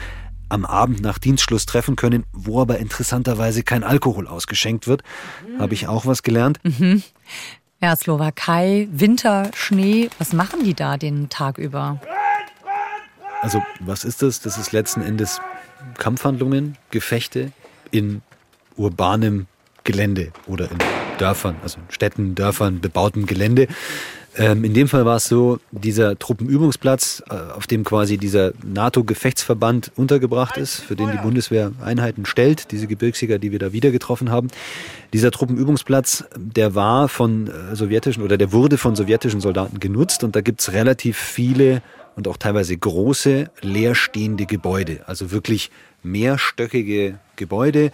am 0.49 0.65
Abend 0.65 1.01
nach 1.01 1.17
Dienstschluss 1.17 1.65
treffen 1.65 1.95
können, 1.95 2.25
wo 2.31 2.61
aber 2.61 2.79
interessanterweise 2.79 3.63
kein 3.63 3.83
Alkohol 3.83 4.27
ausgeschenkt 4.27 4.87
wird. 4.87 5.03
Mhm. 5.47 5.59
Habe 5.59 5.73
ich 5.73 5.87
auch 5.87 6.05
was 6.05 6.23
gelernt. 6.23 6.59
Mhm. 6.63 7.03
Ja, 7.81 7.95
Slowakei, 7.95 8.87
Winter, 8.91 9.51
Schnee, 9.55 10.09
was 10.17 10.31
machen 10.31 10.63
die 10.63 10.73
da 10.73 10.97
den 10.97 11.29
Tag 11.29 11.57
über? 11.57 11.99
Also, 13.41 13.61
was 13.81 14.05
ist 14.05 14.21
das? 14.21 14.39
Das 14.39 14.57
ist 14.57 14.71
letzten 14.71 15.01
Endes 15.01 15.41
Kampfhandlungen, 15.97 16.77
Gefechte 16.91 17.51
in 17.91 18.21
urbanem 18.77 19.47
Gelände 19.83 20.31
oder 20.47 20.71
in 20.71 20.77
Dörfern, 21.17 21.57
also 21.61 21.79
in 21.79 21.93
Städten, 21.93 22.35
Dörfern, 22.35 22.79
bebautem 22.79 23.25
Gelände. 23.25 23.67
Ähm, 24.35 24.63
in 24.63 24.73
dem 24.73 24.87
Fall 24.87 25.05
war 25.05 25.17
es 25.17 25.25
so, 25.25 25.59
dieser 25.71 26.17
Truppenübungsplatz, 26.17 27.23
äh, 27.29 27.33
auf 27.33 27.67
dem 27.67 27.83
quasi 27.83 28.17
dieser 28.17 28.53
NATO-Gefechtsverband 28.63 29.91
untergebracht 29.95 30.57
ist, 30.57 30.77
für 30.77 30.95
den 30.95 31.11
die 31.11 31.17
Bundeswehr 31.17 31.71
Einheiten 31.83 32.25
stellt, 32.25 32.71
diese 32.71 32.87
Gebirgsjäger, 32.87 33.37
die 33.37 33.51
wir 33.51 33.59
da 33.59 33.73
wieder 33.73 33.91
getroffen 33.91 34.31
haben. 34.31 34.47
Dieser 35.13 35.29
Truppenübungsplatz, 35.29 36.25
der 36.35 36.73
war 36.73 37.09
von 37.09 37.47
äh, 37.47 37.75
sowjetischen 37.75 38.23
oder 38.23 38.37
der 38.37 38.51
wurde 38.51 38.77
von 38.77 38.95
sowjetischen 38.95 39.39
Soldaten 39.39 39.79
genutzt 39.79 40.23
und 40.23 40.35
da 40.35 40.41
gibt's 40.41 40.73
relativ 40.73 41.17
viele 41.17 41.83
und 42.15 42.27
auch 42.27 42.37
teilweise 42.37 42.75
große 42.75 43.49
leerstehende 43.61 44.45
Gebäude, 44.45 45.01
also 45.05 45.31
wirklich 45.31 45.71
mehrstöckige 46.03 47.19
Gebäude 47.35 47.91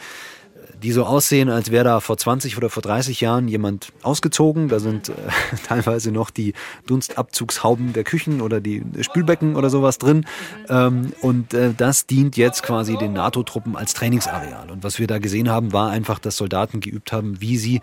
die 0.81 0.91
so 0.91 1.05
aussehen, 1.05 1.49
als 1.49 1.71
wäre 1.71 1.83
da 1.83 1.99
vor 1.99 2.17
20 2.17 2.57
oder 2.57 2.69
vor 2.69 2.81
30 2.81 3.21
Jahren 3.21 3.47
jemand 3.47 3.91
ausgezogen. 4.01 4.69
Da 4.69 4.79
sind 4.79 5.09
äh, 5.09 5.13
teilweise 5.67 6.11
noch 6.11 6.29
die 6.29 6.53
Dunstabzugshauben 6.87 7.93
der 7.93 8.03
Küchen 8.03 8.41
oder 8.41 8.61
die 8.61 8.83
Spülbecken 9.01 9.55
oder 9.55 9.69
sowas 9.69 9.97
drin. 9.97 10.25
Ähm, 10.69 11.13
und 11.21 11.53
äh, 11.53 11.73
das 11.75 12.05
dient 12.05 12.37
jetzt 12.37 12.63
quasi 12.63 12.97
den 12.97 13.13
NATO-Truppen 13.13 13.75
als 13.75 13.93
Trainingsareal. 13.93 14.71
Und 14.71 14.83
was 14.83 14.99
wir 14.99 15.07
da 15.07 15.19
gesehen 15.19 15.49
haben, 15.49 15.73
war 15.73 15.89
einfach, 15.89 16.19
dass 16.19 16.37
Soldaten 16.37 16.79
geübt 16.79 17.11
haben, 17.11 17.41
wie 17.41 17.57
sie 17.57 17.81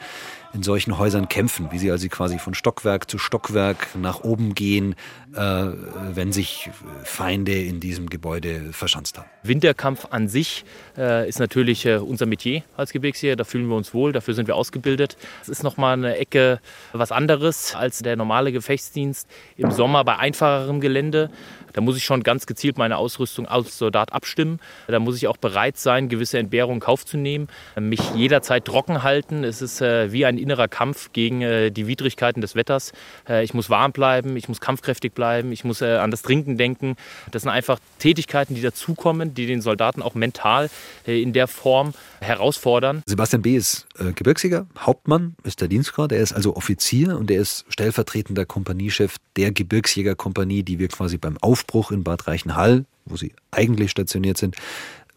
in 0.56 0.62
solchen 0.62 0.98
Häusern 0.98 1.28
kämpfen, 1.28 1.68
wie 1.70 1.78
sie 1.78 1.90
also 1.90 2.08
quasi 2.08 2.38
von 2.38 2.54
Stockwerk 2.54 3.10
zu 3.10 3.18
Stockwerk 3.18 3.88
nach 3.94 4.24
oben 4.24 4.54
gehen, 4.54 4.94
äh, 5.34 5.38
wenn 5.38 6.32
sich 6.32 6.70
Feinde 7.04 7.52
in 7.52 7.78
diesem 7.78 8.08
Gebäude 8.08 8.72
verschanzt 8.72 9.18
haben. 9.18 9.28
Winterkampf 9.42 10.06
an 10.10 10.28
sich 10.28 10.64
äh, 10.96 11.28
ist 11.28 11.38
natürlich 11.38 11.84
äh, 11.84 11.98
unser 11.98 12.24
Metier 12.24 12.62
als 12.76 12.92
Gebirgsjäger. 12.92 13.36
Da 13.36 13.44
fühlen 13.44 13.68
wir 13.68 13.76
uns 13.76 13.92
wohl, 13.92 14.12
dafür 14.12 14.32
sind 14.32 14.48
wir 14.48 14.56
ausgebildet. 14.56 15.18
Es 15.42 15.50
ist 15.50 15.62
nochmal 15.62 15.92
eine 15.92 16.16
Ecke 16.16 16.60
was 16.92 17.12
anderes 17.12 17.74
als 17.74 17.98
der 17.98 18.16
normale 18.16 18.50
Gefechtsdienst 18.50 19.28
im 19.58 19.70
Sommer 19.70 20.04
bei 20.04 20.16
einfacherem 20.16 20.80
Gelände. 20.80 21.30
Da 21.76 21.82
muss 21.82 21.98
ich 21.98 22.04
schon 22.04 22.22
ganz 22.22 22.46
gezielt 22.46 22.78
meine 22.78 22.96
Ausrüstung 22.96 23.46
als 23.46 23.76
Soldat 23.76 24.14
abstimmen. 24.14 24.60
Da 24.88 24.98
muss 24.98 25.14
ich 25.18 25.28
auch 25.28 25.36
bereit 25.36 25.76
sein, 25.76 26.08
gewisse 26.08 26.38
Entbehrungen 26.38 26.76
in 26.76 26.80
Kauf 26.80 27.04
zu 27.04 27.18
nehmen, 27.18 27.48
mich 27.78 28.00
jederzeit 28.14 28.64
trocken 28.64 29.02
halten. 29.02 29.44
Es 29.44 29.60
ist 29.60 29.82
äh, 29.82 30.10
wie 30.10 30.24
ein 30.24 30.38
innerer 30.38 30.68
Kampf 30.68 31.12
gegen 31.12 31.42
äh, 31.42 31.70
die 31.70 31.86
Widrigkeiten 31.86 32.40
des 32.40 32.54
Wetters. 32.54 32.92
Äh, 33.28 33.44
ich 33.44 33.52
muss 33.52 33.68
warm 33.68 33.92
bleiben, 33.92 34.38
ich 34.38 34.48
muss 34.48 34.58
kampfkräftig 34.58 35.12
bleiben, 35.12 35.52
ich 35.52 35.64
muss 35.64 35.82
äh, 35.82 35.96
an 35.96 36.10
das 36.10 36.22
Trinken 36.22 36.56
denken. 36.56 36.96
Das 37.30 37.42
sind 37.42 37.50
einfach 37.50 37.78
Tätigkeiten, 37.98 38.54
die 38.54 38.62
dazukommen, 38.62 39.34
die 39.34 39.44
den 39.44 39.60
Soldaten 39.60 40.00
auch 40.00 40.14
mental 40.14 40.70
äh, 41.06 41.20
in 41.20 41.34
der 41.34 41.46
Form 41.46 41.92
herausfordern. 42.20 43.02
Sebastian 43.04 43.42
B. 43.42 43.54
ist 43.54 43.86
äh, 43.98 44.14
Gebirgsjäger, 44.14 44.66
Hauptmann 44.78 45.36
ist 45.42 45.60
der 45.60 45.68
Dienstgrad. 45.68 46.10
Er 46.12 46.20
ist 46.22 46.32
also 46.32 46.56
Offizier 46.56 47.18
und 47.18 47.30
er 47.30 47.42
ist 47.42 47.66
stellvertretender 47.68 48.46
Kompaniechef 48.46 49.16
der 49.36 49.52
Gebirgsjägerkompanie, 49.52 50.62
die 50.62 50.78
wir 50.78 50.88
quasi 50.88 51.18
beim 51.18 51.36
Aufbau 51.42 51.65
Aufbruch 51.66 51.90
in 51.90 52.04
Bad 52.04 52.28
Reichenhall, 52.28 52.84
wo 53.04 53.16
sie 53.16 53.32
eigentlich 53.50 53.90
stationiert 53.90 54.38
sind, 54.38 54.56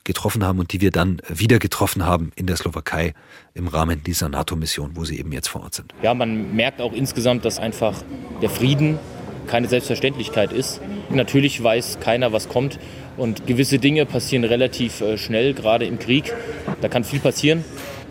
getroffen 0.04 0.44
haben 0.44 0.58
und 0.60 0.74
die 0.74 0.82
wir 0.82 0.90
dann 0.90 1.22
wieder 1.28 1.60
getroffen 1.60 2.06
haben 2.06 2.32
in 2.36 2.48
der 2.48 2.56
Slowakei 2.56 3.14
im 3.54 3.68
Rahmen 3.68 4.04
dieser 4.04 4.30
NATO-Mission, 4.30 4.92
wo 4.96 5.06
sie 5.06 5.20
eben 5.20 5.32
jetzt 5.32 5.50
vor 5.50 5.62
Ort 5.62 5.76
sind. 5.76 5.94
Ja, 6.02 6.16
man 6.16 6.56
merkt 6.56 6.82
auch 6.82 6.94
insgesamt, 6.94 7.46
dass 7.46 7.60
einfach 7.60 8.02
der 8.42 8.50
Frieden 8.50 8.98
keine 9.46 9.68
Selbstverständlichkeit 9.68 10.52
ist. 10.52 10.82
Natürlich 11.12 11.62
weiß 11.62 12.00
keiner, 12.00 12.32
was 12.32 12.50
kommt 12.50 12.80
und 13.18 13.46
gewisse 13.46 13.78
Dinge 13.78 14.06
passieren 14.08 14.44
relativ 14.44 15.02
äh, 15.02 15.18
schnell, 15.18 15.54
gerade 15.54 15.86
im 15.86 16.00
Krieg. 16.00 16.34
Da 16.82 16.88
kann 16.88 17.04
viel 17.04 17.20
passieren, 17.20 17.64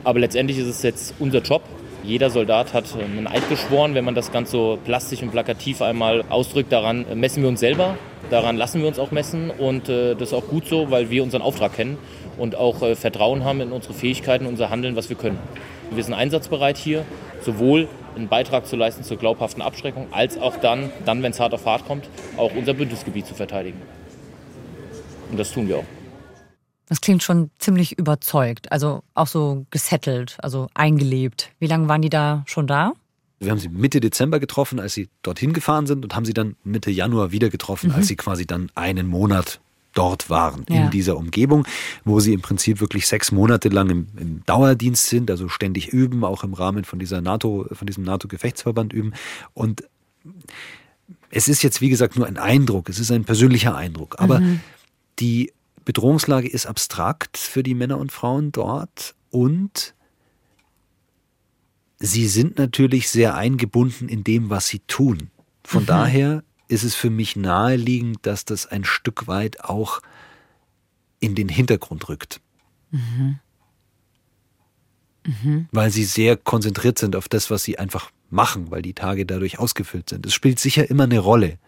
aber 0.04 0.20
letztendlich 0.20 0.58
ist 0.58 0.68
es 0.68 0.82
jetzt 0.82 1.14
unser 1.18 1.40
Job, 1.40 1.62
Jeder 2.08 2.30
Soldat 2.30 2.72
hat 2.72 2.86
einen 2.96 3.26
Eid 3.26 3.50
geschworen, 3.50 3.94
wenn 3.94 4.02
man 4.02 4.14
das 4.14 4.32
ganz 4.32 4.50
so 4.50 4.78
plastisch 4.82 5.20
und 5.20 5.30
plakativ 5.30 5.82
einmal 5.82 6.24
ausdrückt. 6.30 6.72
Daran 6.72 7.04
messen 7.14 7.42
wir 7.42 7.50
uns 7.50 7.60
selber, 7.60 7.98
daran 8.30 8.56
lassen 8.56 8.80
wir 8.80 8.88
uns 8.88 8.98
auch 8.98 9.10
messen 9.10 9.50
und 9.50 9.90
äh, 9.90 10.14
das 10.14 10.30
ist 10.30 10.32
auch 10.32 10.46
gut 10.46 10.66
so, 10.66 10.90
weil 10.90 11.10
wir 11.10 11.22
unseren 11.22 11.42
Auftrag 11.42 11.74
kennen 11.74 11.98
und 12.38 12.56
auch 12.56 12.80
äh, 12.80 12.96
Vertrauen 12.96 13.44
haben 13.44 13.60
in 13.60 13.72
unsere 13.72 13.92
Fähigkeiten, 13.92 14.46
unser 14.46 14.70
Handeln, 14.70 14.96
was 14.96 15.10
wir 15.10 15.16
können. 15.16 15.38
Wir 15.90 16.02
sind 16.02 16.14
einsatzbereit 16.14 16.78
hier, 16.78 17.04
sowohl 17.42 17.88
einen 18.16 18.28
Beitrag 18.28 18.66
zu 18.66 18.76
leisten 18.76 19.04
zur 19.04 19.18
glaubhaften 19.18 19.60
Abschreckung, 19.60 20.06
als 20.10 20.38
auch 20.38 20.56
dann, 20.56 20.90
dann 21.04 21.22
wenn 21.22 21.32
es 21.32 21.40
hart 21.40 21.52
auf 21.52 21.66
hart 21.66 21.86
kommt, 21.86 22.08
auch 22.38 22.54
unser 22.56 22.72
Bündnisgebiet 22.72 23.26
zu 23.26 23.34
verteidigen. 23.34 23.82
Und 25.30 25.38
das 25.38 25.52
tun 25.52 25.68
wir 25.68 25.76
auch. 25.76 25.97
Das 26.88 27.00
klingt 27.00 27.22
schon 27.22 27.50
ziemlich 27.58 27.98
überzeugt, 27.98 28.72
also 28.72 29.02
auch 29.14 29.26
so 29.26 29.66
gesettelt, 29.70 30.36
also 30.42 30.68
eingelebt. 30.74 31.50
Wie 31.58 31.66
lange 31.66 31.88
waren 31.88 32.02
die 32.02 32.08
da 32.08 32.44
schon 32.46 32.66
da? 32.66 32.92
Wir 33.40 33.50
haben 33.50 33.58
sie 33.58 33.68
Mitte 33.68 34.00
Dezember 34.00 34.40
getroffen, 34.40 34.80
als 34.80 34.94
sie 34.94 35.08
dorthin 35.22 35.52
gefahren 35.52 35.86
sind 35.86 36.02
und 36.02 36.16
haben 36.16 36.24
sie 36.24 36.34
dann 36.34 36.56
Mitte 36.64 36.90
Januar 36.90 37.30
wieder 37.30 37.50
getroffen, 37.50 37.90
mhm. 37.90 37.96
als 37.96 38.08
sie 38.08 38.16
quasi 38.16 38.46
dann 38.46 38.70
einen 38.74 39.06
Monat 39.06 39.60
dort 39.94 40.30
waren, 40.30 40.64
ja. 40.68 40.84
in 40.84 40.90
dieser 40.90 41.16
Umgebung, 41.16 41.66
wo 42.04 42.20
sie 42.20 42.32
im 42.32 42.40
Prinzip 42.40 42.80
wirklich 42.80 43.06
sechs 43.06 43.32
Monate 43.32 43.68
lang 43.68 43.90
im, 43.90 44.06
im, 44.16 44.44
Dauerdienst 44.44 45.06
sind, 45.06 45.30
also 45.30 45.48
ständig 45.48 45.88
üben, 45.88 46.24
auch 46.24 46.44
im 46.44 46.54
Rahmen 46.54 46.84
von 46.84 46.98
dieser 46.98 47.20
NATO, 47.20 47.66
von 47.72 47.86
diesem 47.86 48.04
NATO-Gefechtsverband 48.04 48.92
üben. 48.92 49.12
Und 49.54 49.84
es 51.30 51.48
ist 51.48 51.62
jetzt, 51.62 51.80
wie 51.80 51.88
gesagt, 51.88 52.16
nur 52.16 52.26
ein 52.26 52.38
Eindruck, 52.38 52.88
es 52.88 52.98
ist 52.98 53.10
ein 53.10 53.24
persönlicher 53.24 53.76
Eindruck. 53.76 54.16
Aber 54.18 54.40
mhm. 54.40 54.60
die 55.18 55.52
Bedrohungslage 55.88 56.48
ist 56.48 56.66
abstrakt 56.66 57.38
für 57.38 57.62
die 57.62 57.72
Männer 57.72 57.96
und 57.96 58.12
Frauen 58.12 58.52
dort 58.52 59.14
und 59.30 59.94
sie 61.98 62.28
sind 62.28 62.58
natürlich 62.58 63.08
sehr 63.08 63.36
eingebunden 63.36 64.06
in 64.10 64.22
dem, 64.22 64.50
was 64.50 64.68
sie 64.68 64.80
tun. 64.80 65.30
Von 65.64 65.84
mhm. 65.84 65.86
daher 65.86 66.44
ist 66.68 66.84
es 66.84 66.94
für 66.94 67.08
mich 67.08 67.36
naheliegend, 67.36 68.18
dass 68.26 68.44
das 68.44 68.66
ein 68.66 68.84
Stück 68.84 69.28
weit 69.28 69.64
auch 69.64 70.02
in 71.20 71.34
den 71.34 71.48
Hintergrund 71.48 72.06
rückt. 72.10 72.42
Mhm. 72.90 73.38
Mhm. 75.24 75.68
Weil 75.72 75.90
sie 75.90 76.04
sehr 76.04 76.36
konzentriert 76.36 76.98
sind 76.98 77.16
auf 77.16 77.30
das, 77.30 77.50
was 77.50 77.62
sie 77.62 77.78
einfach 77.78 78.10
machen, 78.28 78.70
weil 78.70 78.82
die 78.82 78.92
Tage 78.92 79.24
dadurch 79.24 79.58
ausgefüllt 79.58 80.10
sind. 80.10 80.26
Es 80.26 80.34
spielt 80.34 80.58
sicher 80.58 80.90
immer 80.90 81.04
eine 81.04 81.20
Rolle, 81.20 81.58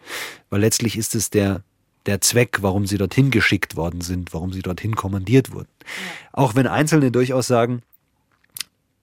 weil 0.51 0.61
letztlich 0.61 0.95
ist 0.95 1.15
es 1.15 1.31
der 1.31 1.63
der 2.05 2.21
Zweck, 2.21 2.59
warum 2.61 2.85
sie 2.85 2.97
dorthin 2.97 3.31
geschickt 3.31 3.75
worden 3.75 4.01
sind, 4.01 4.33
warum 4.33 4.51
sie 4.53 4.61
dorthin 4.61 4.95
kommandiert 4.95 5.51
wurden. 5.51 5.69
Ja. 5.79 5.85
Auch 6.33 6.55
wenn 6.55 6.67
Einzelne 6.67 7.11
durchaus 7.11 7.47
sagen, 7.47 7.81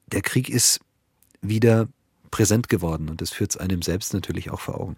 der 0.07 0.23
Krieg 0.23 0.49
ist 0.49 0.81
wieder 1.41 1.89
präsent 2.31 2.69
geworden 2.69 3.09
und 3.09 3.21
das 3.21 3.31
führt 3.31 3.51
es 3.53 3.57
einem 3.57 3.83
selbst 3.83 4.13
natürlich 4.15 4.51
auch 4.51 4.61
vor 4.61 4.81
Augen. 4.81 4.97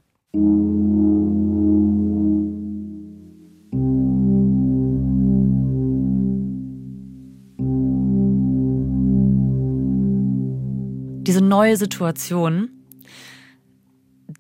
Diese 11.26 11.42
neue 11.42 11.76
Situation, 11.76 12.79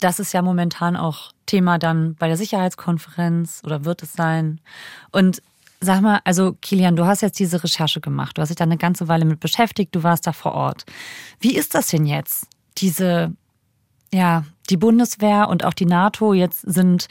das 0.00 0.18
ist 0.18 0.32
ja 0.32 0.42
momentan 0.42 0.96
auch 0.96 1.32
Thema 1.46 1.78
dann 1.78 2.14
bei 2.16 2.28
der 2.28 2.36
Sicherheitskonferenz 2.36 3.62
oder 3.64 3.84
wird 3.84 4.02
es 4.02 4.12
sein? 4.12 4.60
Und 5.12 5.42
sag 5.80 6.00
mal, 6.00 6.20
also 6.24 6.56
Kilian, 6.60 6.96
du 6.96 7.06
hast 7.06 7.22
jetzt 7.22 7.38
diese 7.38 7.62
Recherche 7.62 8.00
gemacht, 8.00 8.36
du 8.36 8.42
hast 8.42 8.48
dich 8.48 8.56
da 8.56 8.64
eine 8.64 8.76
ganze 8.76 9.08
Weile 9.08 9.24
mit 9.24 9.40
beschäftigt, 9.40 9.94
du 9.94 10.02
warst 10.02 10.26
da 10.26 10.32
vor 10.32 10.52
Ort. 10.52 10.84
Wie 11.40 11.56
ist 11.56 11.74
das 11.74 11.88
denn 11.88 12.06
jetzt? 12.06 12.46
Diese, 12.78 13.32
ja, 14.12 14.44
die 14.68 14.76
Bundeswehr 14.76 15.48
und 15.48 15.64
auch 15.64 15.74
die 15.74 15.86
NATO 15.86 16.34
jetzt 16.34 16.60
sind 16.60 17.08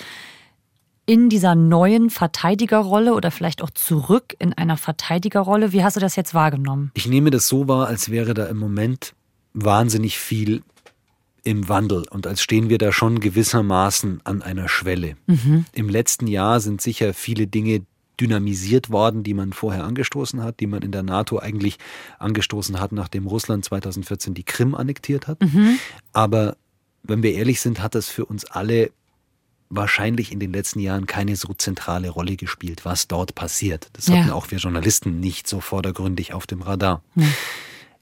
in 1.06 1.30
dieser 1.30 1.56
neuen 1.56 2.12
Verteidigerrolle 2.12 3.16
oder 3.16 3.32
vielleicht 3.32 3.64
auch 3.64 3.72
zurück 3.72 4.36
in 4.38 4.54
einer 4.54 4.78
Verteidigerrolle. 4.78 5.72
Wie 5.72 5.84
hast 5.84 5.96
du 5.96 6.00
das 6.00 6.16
jetzt 6.16 6.36
wahrgenommen? 6.36 6.92
Ich 6.94 7.08
nehme 7.08 7.32
das 7.32 7.48
so 7.48 7.68
wahr, 7.68 7.88
als 7.88 8.12
wäre 8.12 8.36
da 8.36 8.46
im 8.46 8.58
Moment 8.58 9.16
wahnsinnig 9.54 10.20
viel 10.20 10.62
im 11.44 11.70
Wandel 11.70 12.06
und 12.10 12.28
als 12.28 12.42
stehen 12.42 12.70
wir 12.70 12.78
da 12.78 12.92
schon 12.92 13.20
gewissermaßen 13.20 14.22
an 14.24 14.42
einer 14.42 14.68
Schwelle. 14.68 15.16
Mhm. 15.28 15.66
Im 15.74 15.90
letzten 15.90 16.28
Jahr 16.28 16.60
sind 16.60 16.82
sicher 16.82 17.14
viele 17.14 17.48
Dinge 17.48 17.82
dynamisiert 18.20 18.90
worden, 18.90 19.24
die 19.24 19.34
man 19.34 19.54
vorher 19.54 19.86
angestoßen 19.86 20.44
hat, 20.44 20.60
die 20.60 20.68
man 20.68 20.82
in 20.82 20.92
der 20.92 21.04
NATO 21.04 21.40
eigentlich 21.40 21.78
angestoßen 22.20 22.80
hat, 22.80 22.92
nachdem 22.92 23.28
Russland 23.28 23.66
2014 23.66 24.34
die 24.34 24.44
Krim 24.44 24.76
annektiert 24.76 25.28
hat. 25.28 25.42
Mhm. 25.42 25.80
Aber 26.12 26.58
wenn 27.04 27.24
wir 27.24 27.34
ehrlich 27.34 27.62
sind, 27.62 27.82
hat 27.82 27.96
das 27.96 28.10
für 28.10 28.26
uns 28.26 28.46
alle 28.46 28.92
wahrscheinlich 29.70 30.32
in 30.32 30.40
den 30.40 30.52
letzten 30.52 30.80
Jahren 30.80 31.06
keine 31.06 31.36
so 31.36 31.54
zentrale 31.54 32.10
Rolle 32.10 32.36
gespielt, 32.36 32.86
was 32.86 33.08
dort 33.08 33.36
passiert. 33.36 33.90
Das 33.94 34.08
ja. 34.08 34.18
hatten 34.18 34.32
auch 34.32 34.50
wir 34.52 34.58
Journalisten 34.58 35.20
nicht 35.20 35.48
so 35.48 35.62
vordergründig 35.62 36.34
auf 36.34 36.48
dem 36.48 36.62
Radar. 36.62 37.04
Ja. 37.16 37.26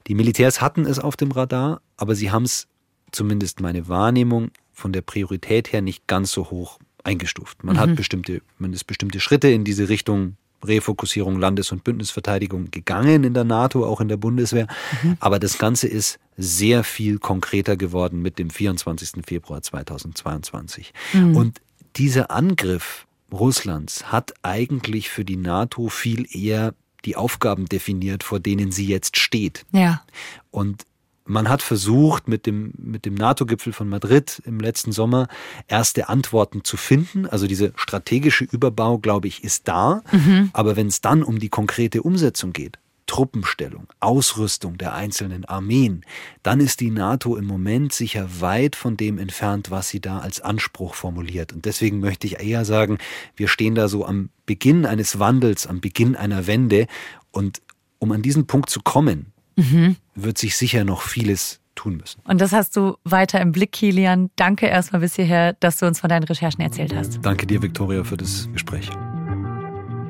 Die 0.06 0.14
Militärs 0.14 0.62
hatten 0.62 0.86
es 0.86 0.98
auf 0.98 1.16
dem 1.16 1.30
Radar, 1.30 1.82
aber 1.98 2.14
sie 2.14 2.30
haben 2.30 2.44
es 2.44 2.66
zumindest 3.12 3.60
meine 3.60 3.88
Wahrnehmung 3.88 4.50
von 4.72 4.92
der 4.92 5.02
Priorität 5.02 5.72
her 5.72 5.82
nicht 5.82 6.06
ganz 6.06 6.32
so 6.32 6.50
hoch 6.50 6.78
eingestuft. 7.04 7.64
Man 7.64 7.76
mhm. 7.76 7.80
hat 7.80 7.96
bestimmte, 7.96 8.42
man 8.58 8.72
ist 8.72 8.84
bestimmte 8.84 9.20
Schritte 9.20 9.48
in 9.48 9.64
diese 9.64 9.88
Richtung 9.88 10.36
Refokussierung 10.64 11.38
Landes- 11.38 11.70
und 11.70 11.84
Bündnisverteidigung 11.84 12.70
gegangen 12.70 13.24
in 13.24 13.34
der 13.34 13.44
NATO, 13.44 13.86
auch 13.86 14.00
in 14.00 14.08
der 14.08 14.16
Bundeswehr. 14.16 14.66
Mhm. 15.02 15.16
Aber 15.20 15.38
das 15.38 15.58
Ganze 15.58 15.86
ist 15.86 16.18
sehr 16.36 16.84
viel 16.84 17.18
konkreter 17.18 17.76
geworden 17.76 18.22
mit 18.22 18.38
dem 18.38 18.50
24. 18.50 19.24
Februar 19.24 19.62
2022. 19.62 20.92
Mhm. 21.12 21.36
Und 21.36 21.60
dieser 21.96 22.30
Angriff 22.30 23.06
Russlands 23.32 24.10
hat 24.10 24.34
eigentlich 24.42 25.10
für 25.10 25.24
die 25.24 25.36
NATO 25.36 25.88
viel 25.88 26.26
eher 26.34 26.74
die 27.04 27.16
Aufgaben 27.16 27.66
definiert, 27.66 28.24
vor 28.24 28.40
denen 28.40 28.72
sie 28.72 28.86
jetzt 28.86 29.16
steht. 29.16 29.64
Ja. 29.72 30.02
Und 30.50 30.84
man 31.28 31.48
hat 31.48 31.62
versucht, 31.62 32.26
mit 32.28 32.46
dem, 32.46 32.72
mit 32.78 33.04
dem 33.04 33.14
NATO-Gipfel 33.14 33.72
von 33.72 33.88
Madrid 33.88 34.42
im 34.44 34.58
letzten 34.58 34.92
Sommer 34.92 35.28
erste 35.66 36.08
Antworten 36.08 36.64
zu 36.64 36.76
finden. 36.76 37.26
Also 37.26 37.46
diese 37.46 37.72
strategische 37.76 38.44
Überbau, 38.44 38.98
glaube 38.98 39.28
ich, 39.28 39.44
ist 39.44 39.68
da. 39.68 40.02
Mhm. 40.10 40.50
Aber 40.52 40.76
wenn 40.76 40.88
es 40.88 41.00
dann 41.00 41.22
um 41.22 41.38
die 41.38 41.48
konkrete 41.48 42.02
Umsetzung 42.02 42.52
geht, 42.52 42.78
Truppenstellung, 43.06 43.86
Ausrüstung 44.00 44.78
der 44.78 44.94
einzelnen 44.94 45.44
Armeen, 45.44 46.04
dann 46.42 46.60
ist 46.60 46.80
die 46.80 46.90
NATO 46.90 47.36
im 47.36 47.46
Moment 47.46 47.92
sicher 47.92 48.28
weit 48.40 48.76
von 48.76 48.96
dem 48.96 49.18
entfernt, 49.18 49.70
was 49.70 49.88
sie 49.88 50.00
da 50.00 50.20
als 50.20 50.40
Anspruch 50.40 50.94
formuliert. 50.94 51.52
Und 51.52 51.64
deswegen 51.64 52.00
möchte 52.00 52.26
ich 52.26 52.40
eher 52.40 52.64
sagen, 52.64 52.98
wir 53.34 53.48
stehen 53.48 53.74
da 53.74 53.88
so 53.88 54.04
am 54.04 54.28
Beginn 54.46 54.86
eines 54.86 55.18
Wandels, 55.18 55.66
am 55.66 55.80
Beginn 55.80 56.16
einer 56.16 56.46
Wende. 56.46 56.86
Und 57.32 57.62
um 57.98 58.12
an 58.12 58.22
diesen 58.22 58.46
Punkt 58.46 58.70
zu 58.70 58.80
kommen, 58.80 59.32
mhm. 59.58 59.96
wird 60.14 60.38
sich 60.38 60.56
sicher 60.56 60.84
noch 60.84 61.02
vieles 61.02 61.60
tun 61.74 61.96
müssen. 61.96 62.20
Und 62.24 62.40
das 62.40 62.52
hast 62.52 62.76
du 62.76 62.96
weiter 63.04 63.40
im 63.40 63.52
Blick, 63.52 63.72
Kilian. 63.72 64.30
Danke 64.36 64.66
erstmal 64.66 65.00
bis 65.00 65.14
hierher, 65.14 65.54
dass 65.54 65.78
du 65.78 65.86
uns 65.86 66.00
von 66.00 66.08
deinen 66.08 66.24
Recherchen 66.24 66.60
erzählt 66.60 66.94
hast. 66.94 67.20
Danke 67.22 67.46
dir, 67.46 67.62
Viktoria, 67.62 68.04
für 68.04 68.16
das 68.16 68.48
Gespräch. 68.52 68.90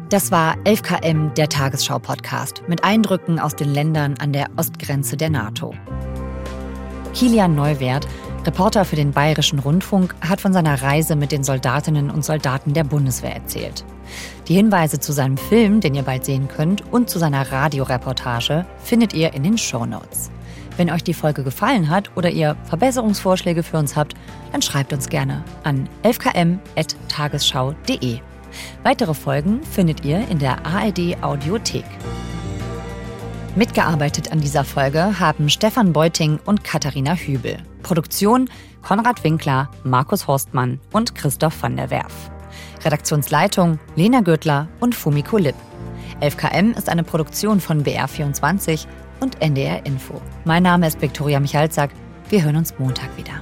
Das 0.08 0.30
war 0.30 0.56
11KM, 0.64 1.34
der 1.34 1.50
Tagesschau-Podcast, 1.50 2.62
mit 2.66 2.82
Eindrücken 2.82 3.38
aus 3.38 3.54
den 3.54 3.68
Ländern 3.68 4.14
an 4.18 4.32
der 4.32 4.48
Ostgrenze 4.56 5.18
der 5.18 5.28
NATO. 5.28 5.74
Kilian 7.12 7.54
Neuwert, 7.54 8.08
Reporter 8.44 8.84
für 8.84 8.96
den 8.96 9.12
Bayerischen 9.12 9.58
Rundfunk, 9.58 10.14
hat 10.20 10.40
von 10.40 10.52
seiner 10.52 10.82
Reise 10.82 11.16
mit 11.16 11.32
den 11.32 11.44
Soldatinnen 11.44 12.10
und 12.10 12.24
Soldaten 12.24 12.72
der 12.72 12.84
Bundeswehr 12.84 13.34
erzählt. 13.34 13.84
Die 14.46 14.54
Hinweise 14.54 15.00
zu 15.00 15.12
seinem 15.12 15.36
Film, 15.36 15.80
den 15.80 15.94
ihr 15.94 16.02
bald 16.02 16.24
sehen 16.24 16.48
könnt, 16.48 16.82
und 16.92 17.10
zu 17.10 17.18
seiner 17.18 17.52
Radioreportage 17.52 18.64
findet 18.82 19.12
ihr 19.12 19.34
in 19.34 19.42
den 19.42 19.58
Show 19.58 19.84
Notes. 19.84 20.30
Wenn 20.78 20.90
euch 20.90 21.02
die 21.02 21.14
Folge 21.14 21.42
gefallen 21.42 21.90
hat 21.90 22.16
oder 22.16 22.30
ihr 22.30 22.56
Verbesserungsvorschläge 22.64 23.62
für 23.64 23.78
uns 23.78 23.96
habt, 23.96 24.14
dann 24.52 24.62
schreibt 24.62 24.92
uns 24.92 25.08
gerne 25.08 25.42
an 25.64 25.88
11km.tagesschau.de. 26.04 28.20
Weitere 28.84 29.14
Folgen 29.14 29.64
findet 29.64 30.04
ihr 30.04 30.28
in 30.28 30.38
der 30.38 30.64
ARD 30.64 31.20
Audiothek. 31.20 31.84
Mitgearbeitet 33.56 34.30
an 34.30 34.40
dieser 34.40 34.62
Folge 34.64 35.18
haben 35.18 35.50
Stefan 35.50 35.92
Beuting 35.92 36.38
und 36.46 36.62
Katharina 36.62 37.14
Hübel. 37.14 37.56
Produktion 37.88 38.50
Konrad 38.82 39.24
Winkler, 39.24 39.70
Markus 39.82 40.26
Horstmann 40.26 40.78
und 40.92 41.14
Christoph 41.14 41.62
van 41.62 41.74
der 41.74 41.88
Werf. 41.88 42.30
Redaktionsleitung 42.84 43.78
Lena 43.96 44.20
Göttler 44.20 44.68
und 44.78 44.94
Fumiko 44.94 45.38
Lipp. 45.38 45.54
11KM 46.20 46.76
ist 46.76 46.90
eine 46.90 47.02
Produktion 47.02 47.60
von 47.60 47.82
BR24 47.82 48.84
und 49.20 49.40
NDR 49.40 49.86
Info. 49.86 50.20
Mein 50.44 50.64
Name 50.64 50.86
ist 50.86 51.00
Viktoria 51.00 51.40
Michalzack. 51.40 51.90
Wir 52.28 52.44
hören 52.44 52.56
uns 52.56 52.78
Montag 52.78 53.16
wieder. 53.16 53.40